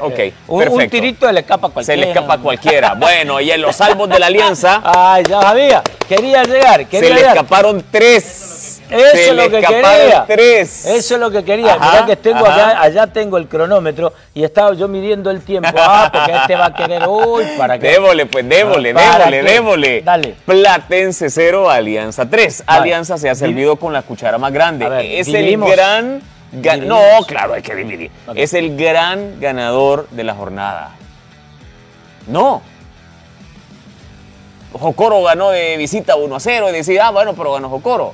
[0.00, 0.90] Ok, un, un perfecto.
[0.90, 2.00] tirito le escapa a Se cualquiera.
[2.02, 2.94] le escapa a cualquiera.
[2.94, 5.82] Bueno, y en los salvos de la alianza Ay, ya sabía.
[6.08, 7.36] Quería llegar, quería se le llegar.
[7.36, 8.47] escaparon tres.
[8.90, 10.24] Eso se es lo que quería.
[10.26, 10.86] tres.
[10.86, 11.74] Eso es lo que quería.
[11.74, 12.68] Ajá, Mirá que tengo ajá.
[12.70, 15.68] acá, allá tengo el cronómetro y estaba yo midiendo el tiempo.
[15.76, 17.88] Ah, porque este va a querer, uy, para que.
[17.88, 20.02] Débole, pues, débole, ¿Para débole.
[20.02, 20.34] Dale.
[20.46, 22.64] Platense 0, Alianza 3.
[22.66, 22.80] Vale.
[22.80, 24.88] Alianza se ha servido con la cuchara más grande.
[24.88, 26.22] Ver, es el gran.
[26.52, 28.10] ga- No, claro, hay que dividir.
[28.34, 30.90] Es el gran ganador de la jornada.
[32.26, 32.62] No.
[34.72, 38.12] Jocoro ganó de visita 1 a 0 y decía, ah, bueno, pero ganó Jocoro.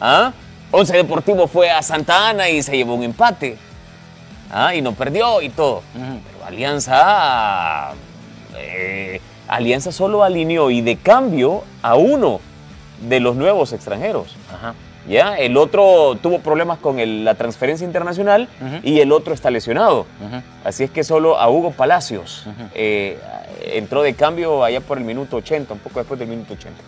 [0.00, 0.32] ¿Ah?
[0.70, 3.56] Once Deportivo fue a Santa Ana y se llevó un empate.
[4.50, 4.74] ¿Ah?
[4.74, 5.82] Y no perdió y todo.
[5.92, 7.92] Pero Alianza
[8.56, 12.40] eh, Alianza solo alineó y de cambio a uno
[13.08, 14.36] de los nuevos extranjeros.
[14.52, 14.74] Ajá.
[15.08, 15.36] ¿ya?
[15.38, 18.46] El otro tuvo problemas con el- la transferencia internacional
[18.82, 20.04] y el otro está lesionado.
[20.64, 23.18] Así es que solo a Hugo Palacios eh,
[23.72, 26.78] entró de cambio allá por el minuto 80, un poco después del minuto 80.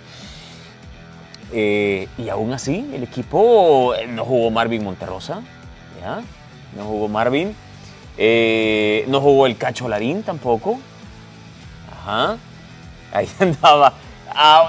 [1.53, 5.43] Eh, y aún así, el equipo eh, no jugó Marvin Monterrosa,
[6.01, 6.21] ¿ya?
[6.77, 7.55] No jugó Marvin.
[8.17, 10.79] Eh, no jugó el Cacho Larín tampoco.
[11.93, 12.37] Ajá.
[13.13, 13.95] Ahí andaba.
[14.29, 14.69] Ah,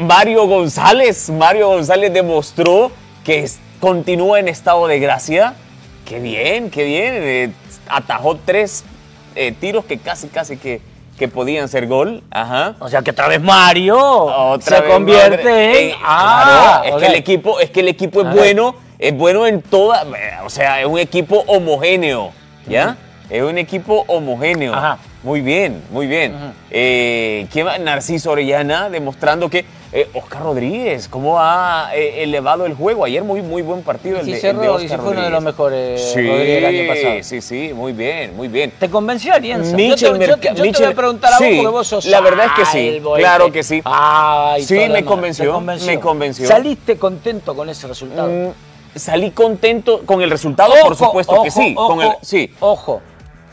[0.00, 1.30] Mario González.
[1.30, 2.92] Mario González demostró
[3.24, 5.54] que es- continúa en estado de gracia.
[6.04, 7.54] Qué bien, qué bien.
[7.88, 8.84] Atajó tres
[9.60, 10.82] tiros que casi, casi que,
[11.18, 12.22] que podían ser gol.
[12.30, 12.74] Ajá.
[12.78, 15.84] O sea que otra vez Mario Otra se vez, convierte madre.
[15.84, 15.90] en.
[15.90, 19.46] Eh, ah, claro, es que el equipo, es que el equipo es bueno, es bueno
[19.46, 20.04] en toda,
[20.44, 22.32] o sea, es un equipo homogéneo,
[22.66, 22.96] ¿ya?
[23.30, 24.74] Es un equipo homogéneo.
[24.74, 24.98] Ajá.
[25.22, 26.34] Muy bien, muy bien.
[26.70, 27.78] Eh, ¿quién va?
[27.78, 33.04] Narciso Orellana demostrando que eh, Oscar Rodríguez, cómo ha eh, elevado el juego.
[33.04, 35.20] Ayer muy, muy buen partido el Sí, de, cerró, el de y sí fue uno
[35.22, 37.22] de los mejores, Sí, Rodríguez, el año pasado.
[37.22, 38.72] sí, sí, muy bien, muy bien.
[38.78, 39.76] ¿Te convenció Alianza?
[39.76, 42.20] Michel yo te, yo yo te voy a preguntar a vos porque vos sos la
[42.22, 43.82] verdad es que sí, albo, claro este, que sí.
[43.84, 46.46] ay, Sí, me convenció, me convenció.
[46.48, 48.28] ¿Saliste contento con ese resultado?
[48.28, 51.74] Mm, salí contento con el resultado, por supuesto que ojo, sí.
[51.74, 52.50] con el, ojo, sí.
[52.60, 53.02] Ojo,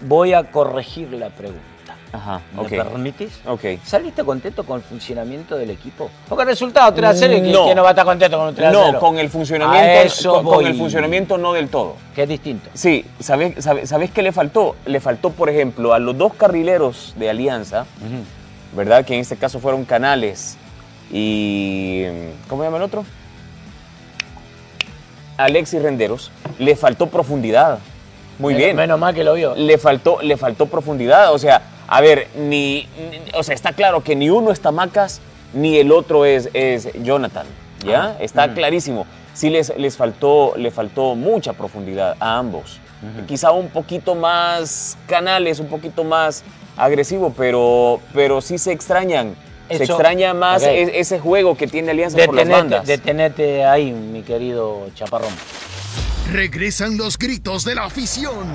[0.01, 1.63] voy a corregir la pregunta.
[2.11, 2.69] Ajá, ¿Me ok.
[2.69, 3.39] permitís?
[3.83, 6.09] ¿Saliste contento con el funcionamiento del equipo?
[6.27, 7.65] Porque el resultado 3 a 0 y No.
[7.65, 8.91] ¿quién no va a estar contento con un 3 a 0?
[8.93, 11.95] No, con el funcionamiento, eso con, el funcionamiento no del todo.
[12.15, 12.69] Que es distinto.
[12.73, 14.75] Sí, ¿sabes, sabes, sabes qué le faltó?
[14.87, 17.85] Le faltó, por ejemplo, a los dos carrileros de Alianza,
[18.75, 19.05] ¿verdad?
[19.05, 20.57] Que en este caso fueron Canales
[21.11, 22.05] y...
[22.47, 23.05] ¿Cómo se llama el otro?
[25.37, 26.31] Alexis Renderos.
[26.57, 27.79] Le faltó profundidad.
[28.39, 28.75] Muy Menos- bien.
[28.75, 29.53] Menos mal que lo vio.
[29.55, 31.33] le faltó, le faltó profundidad.
[31.33, 35.21] O sea, a ver, ni, ni- o sea, está claro que ni uno es Tamacas,
[35.53, 37.47] ni el otro es, es Jonathan.
[37.83, 38.17] ¿Ya?
[38.19, 39.05] Está clarísimo.
[39.33, 42.79] Sí les, les faltó, le faltó mucha profundidad a ambos.
[43.27, 46.43] Quizá un poquito más canales, un poquito más
[46.75, 49.35] agresivo, pero, pero sí se extrañan.
[49.69, 52.85] se extraña más e- ese juego que tiene Alianza por las Detenete, bandas.
[52.87, 55.31] detenete ahí, mi querido Chaparrón.
[56.33, 58.45] Regresan los gritos de la afición.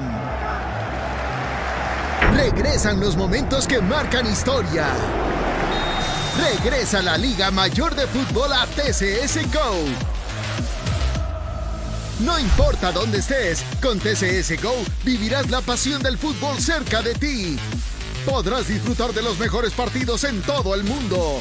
[2.35, 4.88] Regresan los momentos que marcan historia.
[6.37, 9.77] Regresa la Liga Mayor de Fútbol a TCS Go.
[12.20, 17.57] No importa dónde estés, con TCS Go vivirás la pasión del fútbol cerca de ti.
[18.27, 21.40] Podrás disfrutar de los mejores partidos en todo el mundo.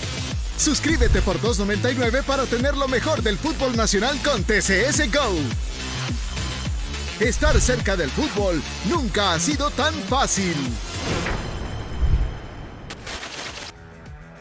[0.57, 5.72] Suscríbete por $2.99 para tener lo mejor del fútbol nacional con TCS Go.
[7.19, 10.55] Estar cerca del fútbol nunca ha sido tan fácil.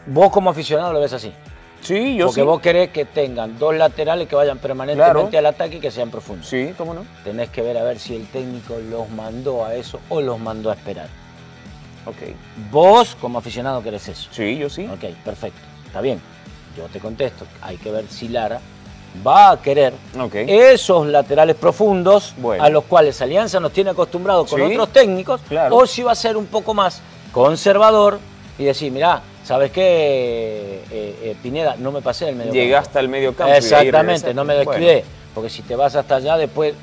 [0.07, 1.31] Vos como aficionado lo ves así.
[1.81, 2.45] sí, yo porque sí.
[2.45, 5.37] vos querés que tengan dos laterales que vayan permanentemente Claro.
[5.37, 6.47] al ataque y que sean profundos.
[6.47, 7.05] Sí, ¿cómo no?
[7.23, 10.71] Tenés que ver a ver si el técnico los mandó a eso o los mandó
[10.71, 11.07] a esperar.
[12.05, 12.17] Ok.
[12.71, 14.29] Vos como aficionado querés eso.
[14.31, 14.87] Sí, yo sí.
[14.87, 15.59] Ok, perfecto.
[15.85, 16.19] Está bien.
[16.75, 17.45] Yo te contesto.
[17.61, 18.59] Hay que ver si Lara
[19.25, 19.93] va a querer
[20.47, 22.63] esos laterales profundos Bueno.
[22.63, 25.75] a los cuales Alianza nos tiene acostumbrados con Sí, otros técnicos, claro.
[25.77, 28.19] o si va a ser un poco más conservador
[28.57, 31.75] y decir, mirá, ¿sabes qué, eh, eh, Pineda?
[31.77, 33.53] No me pasé del medio Llegaste al medio campo.
[33.53, 34.71] Exactamente, no me Bueno.
[34.71, 35.05] descuidé.
[35.33, 36.75] Porque si te vas hasta allá, después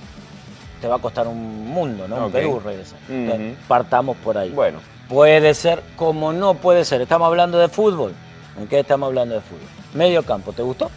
[0.80, 2.16] te va a costar un mundo, ¿no?
[2.16, 2.22] Ok.
[2.26, 2.98] Un Perú regresar.
[3.08, 4.50] Entonces, Partamos por ahí.
[4.50, 4.78] Bueno.
[5.08, 7.00] Puede ser como no puede ser.
[7.02, 8.12] Estamos hablando de fútbol.
[8.58, 9.66] ¿En qué estamos hablando de fútbol?
[9.94, 10.90] Medio campo, ¿te gustó?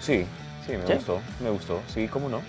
[0.00, 0.24] Sí,
[0.66, 0.92] sí, me ¿Sí?
[0.94, 2.40] gustó, me gustó, sí, cómo no.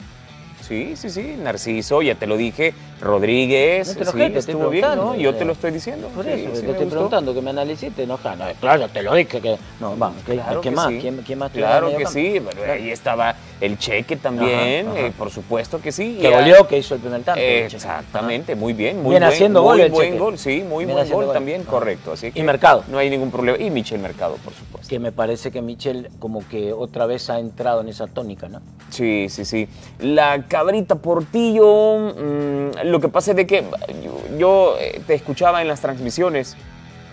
[0.68, 4.54] Sí, sí, sí, Narciso, ya te lo dije, Rodríguez, No te sí, enojes, te estoy
[4.56, 5.16] estuvo bien, ¿no?
[5.16, 6.08] Yo te lo estoy diciendo.
[6.10, 6.90] Por sí, eso, sí te me estoy gustó.
[6.90, 8.38] preguntando que me analices, te enojas.
[8.38, 9.40] No, claro, te lo dije.
[9.40, 10.88] Que, no, vamos, ¿qué, Claro ¿qué que más?
[10.90, 10.98] sí.
[11.00, 15.08] ¿Quién, quién más Claro que sí, pero ahí estaba el cheque también, Ajá, ajá.
[15.08, 16.18] eh, por supuesto que sí.
[16.20, 17.40] Que y goleó, que hizo el primer tanto.
[17.40, 20.20] Eh, exactamente, muy bien, muy Viene buen, haciendo muy gol buen Cheque.
[20.20, 21.34] gol, sí, muy buen gol gol.
[21.34, 21.70] también, Ajá.
[21.70, 22.12] correcto.
[22.14, 22.84] Así que Mercado.
[22.90, 23.58] No hay ningún problema.
[23.60, 24.67] Y Michel Mercado, por supuesto.
[24.88, 28.62] Que me parece que Michel como que otra vez ha entrado en esa tónica, ¿no?
[28.90, 29.68] Sí, sí, sí.
[30.00, 33.64] La cabrita Portillo, mm, lo que pasa es de que
[34.04, 36.56] yo, yo, eh, te escuchaba en las transmisiones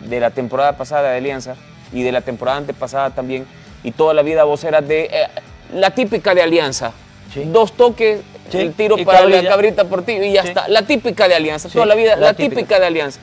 [0.08, 1.56] de la temporada pasada de Alianza
[1.92, 3.46] y de la temporada antepasada también,
[3.82, 5.26] y toda la vida vos eras de eh,
[5.74, 6.92] la típica de Alianza.
[7.32, 7.42] Sí.
[7.46, 9.42] Dos toques, Sí, el tiro y para cabrilla.
[9.42, 10.48] la cabrita Portillo y ya Sí.
[10.48, 10.68] está.
[10.68, 12.56] La típica de Alianza, toda la vida, la, la típica.
[12.60, 12.78] típica.
[12.80, 13.18] de Alianza.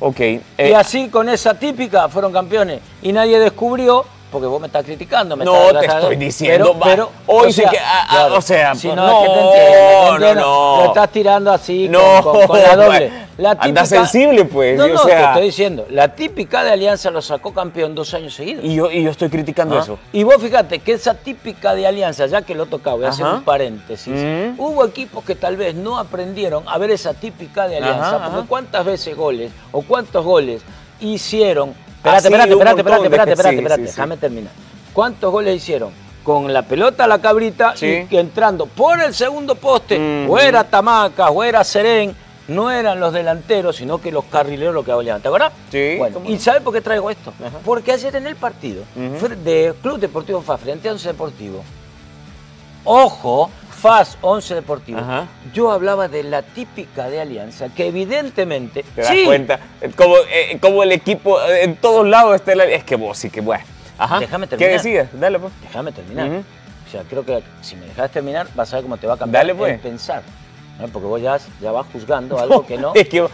[0.00, 0.20] Ok.
[0.20, 2.80] y eh, así con esa típica fueron campeones.
[3.02, 5.36] Y nadie descubrió porque vos me estás criticando.
[5.36, 8.74] Me No, estás- te estoy diciendo, va, o hoy sí que, ah, ah, o sea,
[8.74, 10.40] si no, no, es que te entiendo, te no, entiendo.
[10.40, 10.76] no.
[10.82, 13.12] Lo estás tirando así No, con, con- con la doble.
[13.38, 15.86] La anda sensible, pues, No, o no, te sea- estoy diciendo.
[15.90, 18.64] La típica de Alianza lo sacó campeón dos años seguidos.
[18.64, 19.80] Y yo, y yo estoy criticando ¿Ah?
[19.82, 19.98] eso.
[20.12, 23.08] Y vos fíjate que esa típica de Alianza, ya que lo he tocado, voy a
[23.10, 24.12] hacer un paréntesis.
[24.14, 24.60] Mm.
[24.60, 28.38] Hubo equipos que tal vez no aprendieron a ver esa típica de Alianza, Ajá, porque
[28.40, 28.46] ajá.
[28.48, 30.62] cuántas veces goles o cuántos goles
[31.00, 31.74] hicieron.
[32.02, 34.52] Espérate, espérate, espérate, espérate, espérate, espérate, espérate, déjame terminar.
[34.92, 35.90] ¿Cuántos goles hicieron?
[36.24, 37.86] Con la pelota a la cabrita Sí.
[37.86, 40.30] y que entrando por el segundo poste, Mm.
[40.30, 42.14] o era Tamaca, o era Serén,
[42.48, 45.22] no eran los delanteros, sino que los carrileros lo que hablaban.
[45.22, 45.52] ¿Te acuerdas?
[45.70, 47.32] Sí, Bueno, ¿y sabes por qué traigo esto?
[47.38, 47.58] Ajá.
[47.64, 48.82] Porque ayer en el partido
[49.20, 51.62] fre- de Club Deportivo FAS frente a Once Deportivo,
[52.84, 55.26] ojo, FAS Once Deportivo, Ajá.
[55.54, 58.84] yo hablaba de la típica de Alianza, que evidentemente...
[58.94, 59.58] ¿Te das sí, cuenta?
[59.96, 62.60] Como, eh, como el equipo, eh, en todos lados está el...
[62.60, 63.64] Es que vos sí que bueno.
[63.96, 64.20] Ajá.
[64.20, 64.82] Déjame ¿Qué terminar.
[64.82, 65.08] decías?
[65.12, 65.52] Dale, pues.
[65.62, 66.28] Déjame terminar.
[66.86, 69.16] O sea, creo que si me dejas terminar, vas a ver cómo te va a
[69.16, 69.74] cambiar Dale, pues.
[69.74, 70.22] el pensar.
[70.78, 70.88] ¿no?
[70.88, 72.92] Porque vos ya, ya vas juzgando algo que no.
[72.94, 73.26] Es que,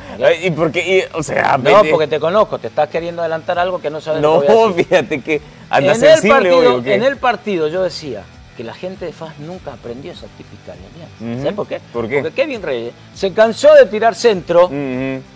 [0.43, 3.91] y porque, y, o sea, No, porque te conozco, te estás queriendo adelantar algo que
[3.91, 4.43] no sabes No,
[4.77, 6.95] fíjate que anda en, el sensible partido, hoy, ¿o qué?
[6.95, 8.23] en el partido yo decía
[8.57, 11.15] que la gente de FAS nunca aprendió esa típica Alianza.
[11.21, 11.39] Ujú.
[11.39, 11.81] ¿Sabes por qué?
[11.93, 12.23] ¿Por qué?
[12.23, 14.71] Porque Kevin Reyes se cansó de tirar centro.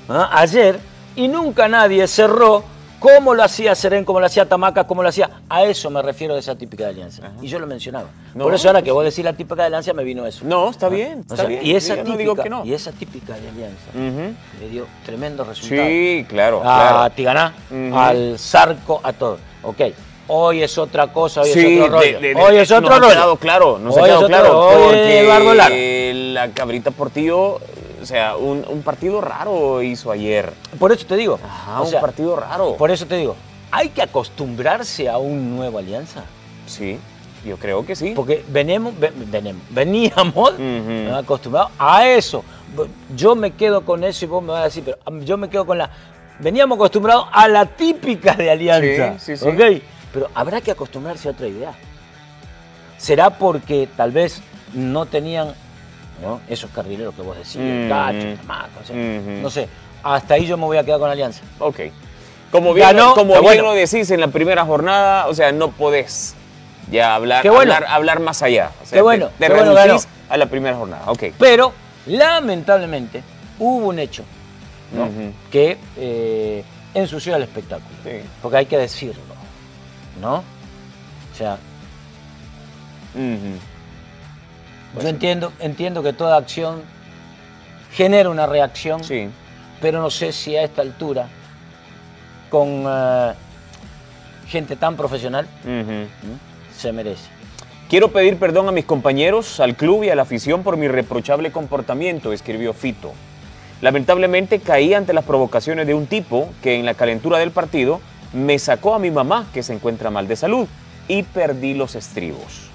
[0.09, 0.31] ¿ah?
[0.33, 0.79] ayer
[1.17, 2.65] y nunca nadie cerró
[2.99, 5.31] como lo hacía Serén, como lo hacía Tamaca, como lo hacía.
[5.49, 7.33] A eso me refiero de esa típica de Alianza.
[7.41, 8.09] Y yo lo mencionaba.
[8.35, 10.45] No, Por eso ahora que vos decís la típica de Alianza me vino eso.
[10.45, 11.65] No, está bien, O está sea, bien.
[11.65, 12.65] Y esa, Yo típica, no digo que no.
[12.67, 15.89] y esa típica de Alianza le dio tremendo resultado.
[15.89, 17.15] Sí, claro, a claro.
[17.15, 17.55] Tiganá,
[17.95, 19.39] al Zarco, a todo.
[19.63, 19.81] Ok,
[20.29, 22.21] hoy es otra cosa, hoy Sí, es otro rollo.
[22.21, 23.11] de- de- hoy es nos otro ha rollo.
[23.13, 27.59] quedado claro, nos ha Hoy es quedado claro, porque la cabrita Portillo,
[28.03, 30.53] o sea, un, un partido raro hizo ayer.
[30.79, 31.39] Por eso te digo.
[31.45, 32.77] Ajá, o un sea, partido raro.
[32.77, 33.37] Por eso te digo,
[33.71, 36.25] hay que acostumbrarse a un nuevo alianza.
[36.67, 36.99] Sí,
[37.45, 38.13] yo creo que sí.
[38.15, 41.15] Porque venimos, ve- venimos, veníamos Ujú.
[41.15, 42.45] acostumbrados a eso.
[43.17, 45.49] Yo me quedo con eso y vos me vas a decir, pero um, yo me
[45.51, 45.91] quedo con la.
[46.39, 49.19] Veníamos acostumbrados a la típica de alianza.
[49.19, 49.49] Sí, sí, sí.
[49.49, 49.83] ¿ok?
[50.13, 51.73] Pero habrá que acostumbrarse a otra idea.
[52.99, 54.43] ¿Será porque tal vez
[54.75, 55.55] no tenían
[56.23, 56.41] ¿no?
[56.49, 57.89] esos carrileros que vos Ujú.
[57.89, 59.69] Cacho, Tamaca, o sea, no sé.
[60.03, 61.43] Hasta ahí yo me voy a quedar con Alianza.
[61.59, 61.81] Ok.
[62.51, 63.63] Como bien, Ganó, como qué bien bueno.
[63.63, 66.35] lo decís en la primera jornada, o sea, no podés
[66.91, 67.73] ya hablar, bueno.
[67.75, 68.71] hablar, hablar más allá.
[68.83, 70.17] O sea, Qué bueno, Te, te qué bueno reducís ganó.
[70.29, 71.03] a la primera jornada.
[71.07, 71.25] Ok.
[71.39, 71.73] Pero,
[72.07, 73.23] lamentablemente,
[73.59, 74.25] hubo un hecho
[74.93, 75.05] ¿no?
[75.05, 75.33] Ujú.
[75.51, 77.95] que eh, ensució el espectáculo.
[78.05, 78.11] Sí.
[78.43, 79.23] Porque hay que decirlo,
[80.21, 80.37] ¿no?
[81.33, 81.59] O sea,
[85.01, 86.83] yo entiendo, entiendo que toda acción
[87.93, 89.29] genera una reacción, Sí.
[89.81, 91.29] pero no sé si a esta altura,
[92.51, 93.33] con eh,
[94.49, 95.47] gente tan profesional,
[96.77, 97.29] se merece.
[97.89, 101.51] Quiero pedir perdón a mis compañeros, al club y a la afición por mi reprochable
[101.51, 103.13] comportamiento, escribió Fito.
[103.81, 108.01] Lamentablemente caí ante las provocaciones de un tipo que en la calentura del partido
[108.33, 110.69] me sacó a mi mamá, que se encuentra mal de salud,
[111.09, 112.71] y perdí los estribos.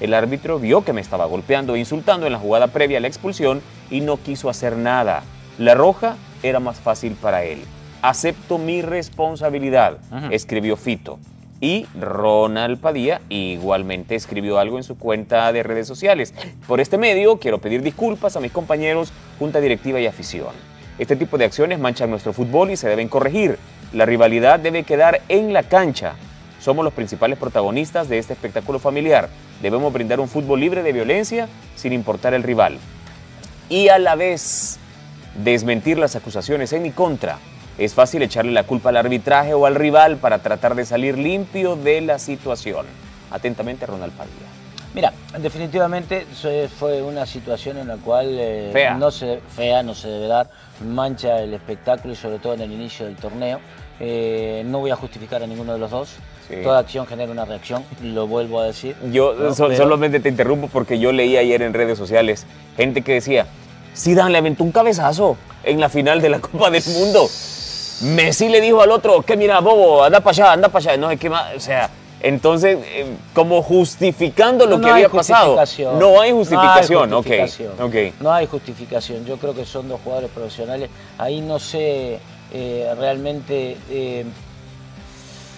[0.00, 3.08] El árbitro vio que me estaba golpeando e insultando en la jugada previa a la
[3.08, 5.22] expulsión y no quiso hacer nada.
[5.58, 7.62] La roja era más fácil para él.
[8.00, 9.98] Acepto mi responsabilidad,
[10.30, 11.18] escribió Fito.
[11.60, 16.32] Y Ronald Padilla igualmente escribió algo en su cuenta de redes sociales.
[16.66, 20.54] Por este medio quiero pedir disculpas a mis compañeros, junta directiva y afición.
[20.98, 23.58] Este tipo de acciones manchan nuestro fútbol y se deben corregir.
[23.92, 26.14] La rivalidad debe quedar en la cancha.
[26.60, 29.28] Somos los principales protagonistas de este espectáculo familiar.
[29.62, 32.78] Debemos brindar un fútbol libre de violencia sin importar el rival.
[33.68, 34.78] Y a la vez
[35.42, 37.38] desmentir las acusaciones en mi contra.
[37.78, 41.76] Es fácil echarle la culpa al arbitraje o al rival para tratar de salir limpio
[41.76, 42.86] de la situación.
[43.30, 44.59] Atentamente, Ronald Padilla.
[44.94, 46.26] Mira, definitivamente
[46.78, 48.94] fue una situación en la cual eh, Fea.
[48.94, 50.48] no se fea, no se debe dar,
[50.84, 53.60] mancha el espectáculo y sobre todo en el inicio del torneo.
[54.00, 56.08] Eh, no voy a justificar a ninguno de los dos.
[56.48, 56.56] Sí.
[56.64, 58.96] Toda acción genera una reacción, lo vuelvo a decir.
[59.12, 62.44] Yo No, so- pero- solamente te interrumpo porque yo leí ayer en redes sociales
[62.76, 63.46] gente que decía,
[63.96, 67.28] Zidane le aventó un cabezazo en la final de la Copa del Mundo.
[68.02, 70.96] Messi le dijo al otro, que mira, bobo, anda para allá, anda para allá.
[71.00, 71.90] No sé qué más, o sea,
[72.22, 75.56] entonces, eh, como justificando lo No, que no había pasado.
[75.98, 77.72] No hay justificación, No hay ok, justificación.
[77.80, 77.94] ok.
[78.20, 79.24] No hay justificación.
[79.24, 80.90] Yo creo que son dos jugadores profesionales.
[81.18, 82.20] Ahí no sé
[82.52, 83.76] eh, realmente.
[83.90, 84.24] eh,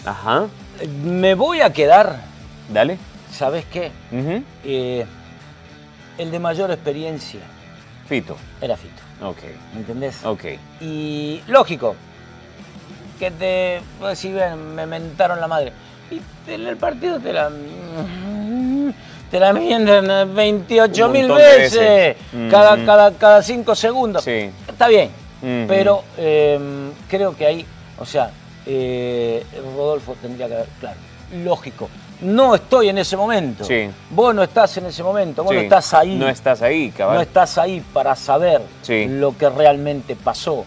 [0.05, 0.47] Ajá,
[1.05, 2.21] me voy a quedar,
[2.73, 2.99] dale.
[3.33, 3.91] ¿sabes qué?
[6.19, 7.41] El de mayor experiencia
[8.09, 9.01] Fito, era Fito.
[9.27, 9.39] ok,
[9.75, 10.25] ¿Me entendés?
[10.25, 10.45] ok.
[10.81, 11.95] Y lógico,
[13.19, 13.81] que te.
[14.01, 15.73] Pues, si ven, me mentaron la madre.
[16.13, 16.21] Y
[16.51, 17.51] en el partido te la.
[19.31, 22.17] Te la mienten 28 Un mil veces,
[22.51, 22.85] cada, Ujú.
[22.85, 24.25] cada, cada cinco segundos.
[24.25, 24.51] Sí.
[24.69, 25.09] Está bien,
[25.41, 25.65] Ujú.
[25.67, 27.67] pero eh, creo que ahí,
[27.99, 28.31] o sea,
[28.67, 29.43] eh,
[29.75, 30.99] Rodolfo tendría que haber, claro,
[31.45, 31.89] lógico.
[32.21, 33.65] No estoy en ese momento.
[33.65, 33.89] Sí.
[34.11, 36.15] Vos no estás en ese momento, vos no estás ahí.
[36.17, 37.17] No estás ahí, cabal.
[37.17, 38.61] No estás ahí para saber
[39.09, 40.67] lo que realmente pasó.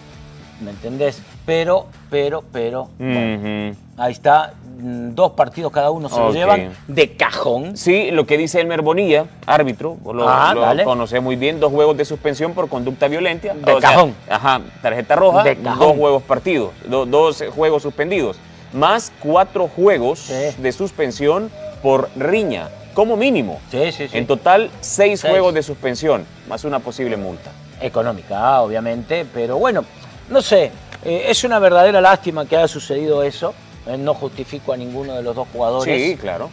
[0.60, 1.22] ¿Me entendés?
[1.46, 3.78] Pero, pero, pero, bueno, Ujú.
[4.02, 7.78] ahí está, mm, dos partidos cada uno se lo llevan de cajón.
[7.78, 11.96] Sí, lo que dice Elmer Bonilla, árbitro, lo, Ah, lo conoce muy bien, dos juegos
[11.98, 13.54] de suspensión por conducta violenta.
[13.54, 14.16] De cajón.
[14.30, 15.80] ajá, tarjeta roja, De cajón.
[15.80, 18.38] dos juegos partidos, do- dos juegos suspendidos,
[18.74, 20.34] más cuatro juegos Sí.
[20.62, 21.50] de suspensión
[21.82, 23.60] por riña, como mínimo.
[23.72, 24.18] Sí, sí, sí.
[24.18, 25.32] En total, seis, Seis.
[25.32, 27.52] juegos de suspensión, más una posible multa.
[27.82, 29.84] Económica, obviamente, pero bueno,
[30.30, 30.72] no sé,
[31.04, 33.54] eh, es una verdadera lástima que haya sucedido eso.
[33.88, 36.02] Eh, no justifico a ninguno de los dos jugadores.
[36.12, 36.50] Sí, claro.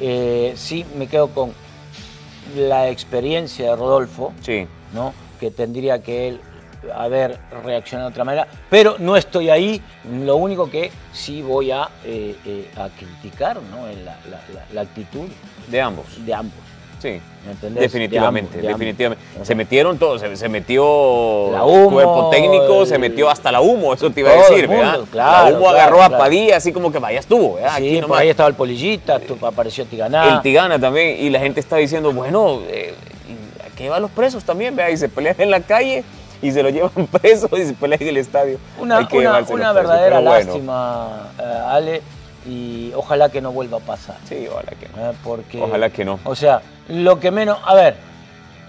[0.00, 1.52] Eh, sí, me quedo con
[2.56, 4.32] la experiencia de Rodolfo.
[4.42, 4.66] Sí.
[4.94, 5.12] ¿no?
[5.38, 6.40] que tendría que él
[6.94, 9.80] haber reaccionado de otra manera, pero no estoy ahí,
[10.22, 13.86] lo único que sí voy a, eh, a criticar ¿no?
[13.86, 13.94] la,
[14.28, 15.28] la- la- la actitud
[15.68, 16.04] De ambos.
[16.26, 16.58] de ambos.
[17.00, 17.20] Sí.
[17.70, 19.24] Definitivamente, De ambos, definitivamente.
[19.44, 24.10] Se metieron todos, se, se metió Humo, cuerpo técnico, se metió hasta la humo, eso
[24.10, 25.00] te iba a decir, mundo, ¿verdad?
[25.10, 26.18] claro, la humo claro, agarró a.
[26.18, 27.76] Padilla, así como que vaya estuvo, ¿verdad?
[27.78, 28.20] Sí, Aquí por nomás.
[28.20, 30.34] ahí estaba el polillita, apareció Tiganá.
[30.34, 32.94] El Tigana también, y la gente está diciendo, bueno, eh,
[33.28, 34.76] ¿y ¿a qué van los presos también?
[34.76, 34.92] ¿verdad?
[34.92, 36.04] Y se pelean en la calle
[36.42, 38.58] y se lo llevan preso y se pelean en el estadio.
[38.78, 40.44] Una, una- una verdadera bueno.
[40.46, 42.02] lástima, eh, Ale,
[42.46, 44.16] y ojalá que no vuelva a pasar.
[44.24, 45.10] Sí, ojalá que no.
[45.10, 45.14] ¿eh?
[45.22, 46.18] Porque, Ojalá que no.
[46.24, 47.96] O sea, lo que menos, a ver,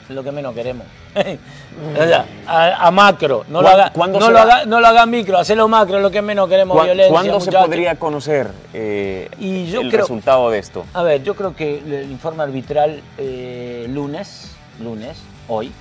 [0.10, 0.86] lo que menos queremos.
[1.16, 5.06] o sea, a, a macro, no, lo ¿Cuán- haga, no, lo haga, no lo haga
[5.06, 7.12] micro, hacelo macro, lo que menos queremos ¿Cuá- violencia.
[7.14, 10.86] ¿Cuándo se podría conocer eh, Y yo el creo- resultado de esto?
[10.94, 14.52] A ver, yo creo que el informe arbitral eh, lunes,
[14.82, 15.18] lunes,
[15.50, 15.72] hoy,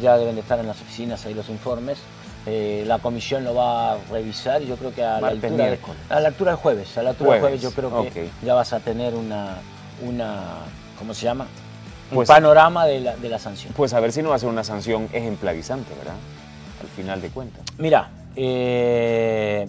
[0.00, 1.98] ya deben de estar en las oficinas ahí los informes.
[2.46, 5.96] Eh, la comisión lo va a revisar y yo creo que a la, altura, miércoles.
[6.10, 8.52] a la altura del jueves, a la altura Jueves, del jueves yo creo que ya
[8.54, 9.56] vas a tener una,
[10.06, 10.40] una
[10.98, 11.46] ¿cómo se llama?
[12.10, 13.72] Un Pues- panorama de la, de la sanción.
[13.74, 16.14] Pues a ver si no va a ser una sanción ejemplarizante, ¿verdad?
[16.82, 17.62] Al final de cuentas.
[17.78, 19.66] Mira, eh,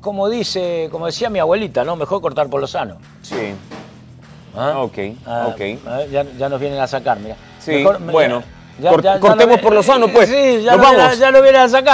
[0.00, 1.94] como dice, como decía mi abuelita, ¿no?
[1.94, 2.96] Mejor cortar por lo sano.
[3.20, 3.52] Sí.
[4.56, 4.78] ¿Ah?
[4.78, 5.60] Ok, Ah, ok.
[6.10, 7.36] ya, ya nos vienen a sacar, mira.
[7.58, 8.42] Sí, bueno.
[8.80, 10.28] Ya- Cort- ya- ya cortemos lo- por lo sano, pues.
[10.30, 11.18] Sí, ya Nos lo vienen a- vamos.
[11.18, 11.42] ya lo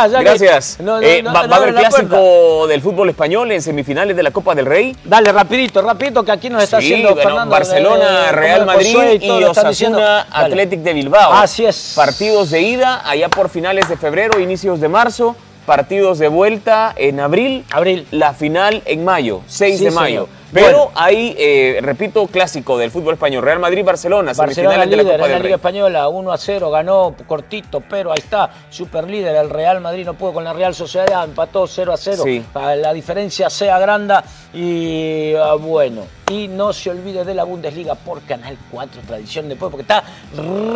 [0.09, 0.79] ya que- Gracias.
[0.81, 1.89] no- no- Eh, no- va, a haber puerta.
[1.89, 4.97] clásico del fútbol español en semifinales de la Copa del Rey.
[5.05, 7.51] Dale, rapidito, rapidito, que aquí nos está Sí, haciendo bueno, Fernando.
[7.53, 9.51] Barcelona, Real Madrid y, diciendo.
[9.51, 10.27] Osasuna.
[10.31, 11.33] Athletic de Bilbao.
[11.33, 11.93] Así es.
[11.97, 15.37] Partidos de ida allá por finales de febrero, inicios de marzo.
[15.67, 17.65] Partidos de vuelta en abril.
[17.73, 18.07] Abril.
[18.13, 20.07] La final en mayo, 6 Sí, de mayo.
[20.07, 20.29] señor.
[20.53, 20.91] Pero Bueno.
[20.95, 23.43] hay, eh, repito, clásico del fútbol español.
[23.43, 25.43] Real Madrid-Barcelona, Barcelona semifinales de la líder Copa en la Rey.
[25.43, 29.35] Liga Española, 1 a 0, ganó cortito, pero ahí está, super líder.
[29.35, 32.23] El Real Madrid no pudo con la Real Sociedad, empató 0 a 0.
[32.25, 32.45] Sí.
[32.53, 34.15] Para la diferencia sea grande
[34.55, 36.03] y ah, bueno.
[36.31, 40.05] Y no se olvide de la Bundesliga por Canal 4, Tradición Después, porque está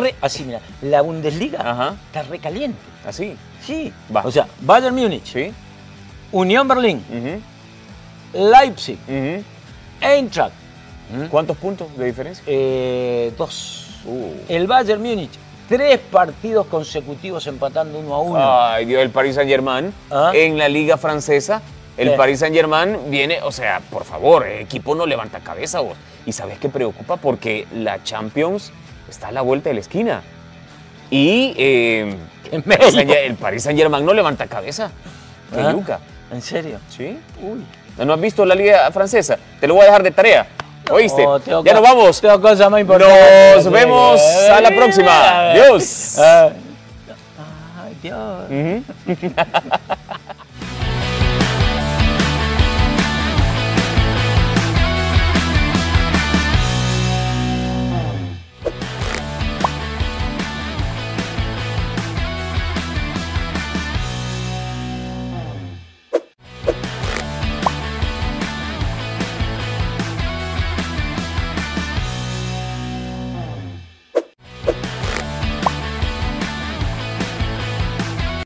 [0.01, 0.13] re.
[0.21, 1.95] Así, mira, la Bundesliga Ajá.
[2.07, 2.77] está recaliente.
[3.05, 3.35] Así.
[3.65, 3.91] Sí.
[4.15, 4.21] Va.
[4.25, 5.51] O sea, Bayern Múnich, Sí.
[6.31, 7.41] Unión Berlín, Ujú,
[8.49, 9.43] Leipzig, ujú.
[10.01, 10.53] Eintracht,
[11.29, 12.43] ¿Cuántos puntos de diferencia?
[12.47, 13.87] eh, dos.
[14.05, 14.31] Uh.
[14.47, 15.31] El Bayern Múnich,
[15.67, 18.61] tres partidos consecutivos empatando uno a uno.
[18.69, 20.31] Ay, Dios, el Paris Saint Germain Ah.
[20.33, 21.61] en la Liga Francesa.
[21.97, 22.13] El Sí.
[22.17, 25.97] Paris Saint Germain viene, o sea, por favor, el equipo no levanta cabeza vos.
[26.25, 28.71] Y sabes qué preocupa porque la Champions
[29.09, 30.23] está a la vuelta de la esquina.
[31.11, 32.17] Y eh,
[32.65, 32.93] Paris.
[32.95, 34.89] Saint- el Paris Saint Germain no levanta cabeza.
[35.55, 35.99] Ah, yuca.
[36.31, 36.79] ¿En serio?
[36.89, 37.19] ¿Sí?
[37.41, 37.63] Uy.
[38.03, 39.37] ¿No has visto la Liga Francesa?
[39.59, 40.47] Te lo voy a dejar de tarea.
[40.89, 41.23] ¿Oíste?
[41.23, 42.19] No, ya nos vamos.
[42.21, 43.63] Tengo cosas más importantes.
[43.65, 45.51] Nos vemos a la próxima.
[45.51, 46.17] Adiós.
[46.17, 46.53] Ay,
[48.01, 48.81] Dios.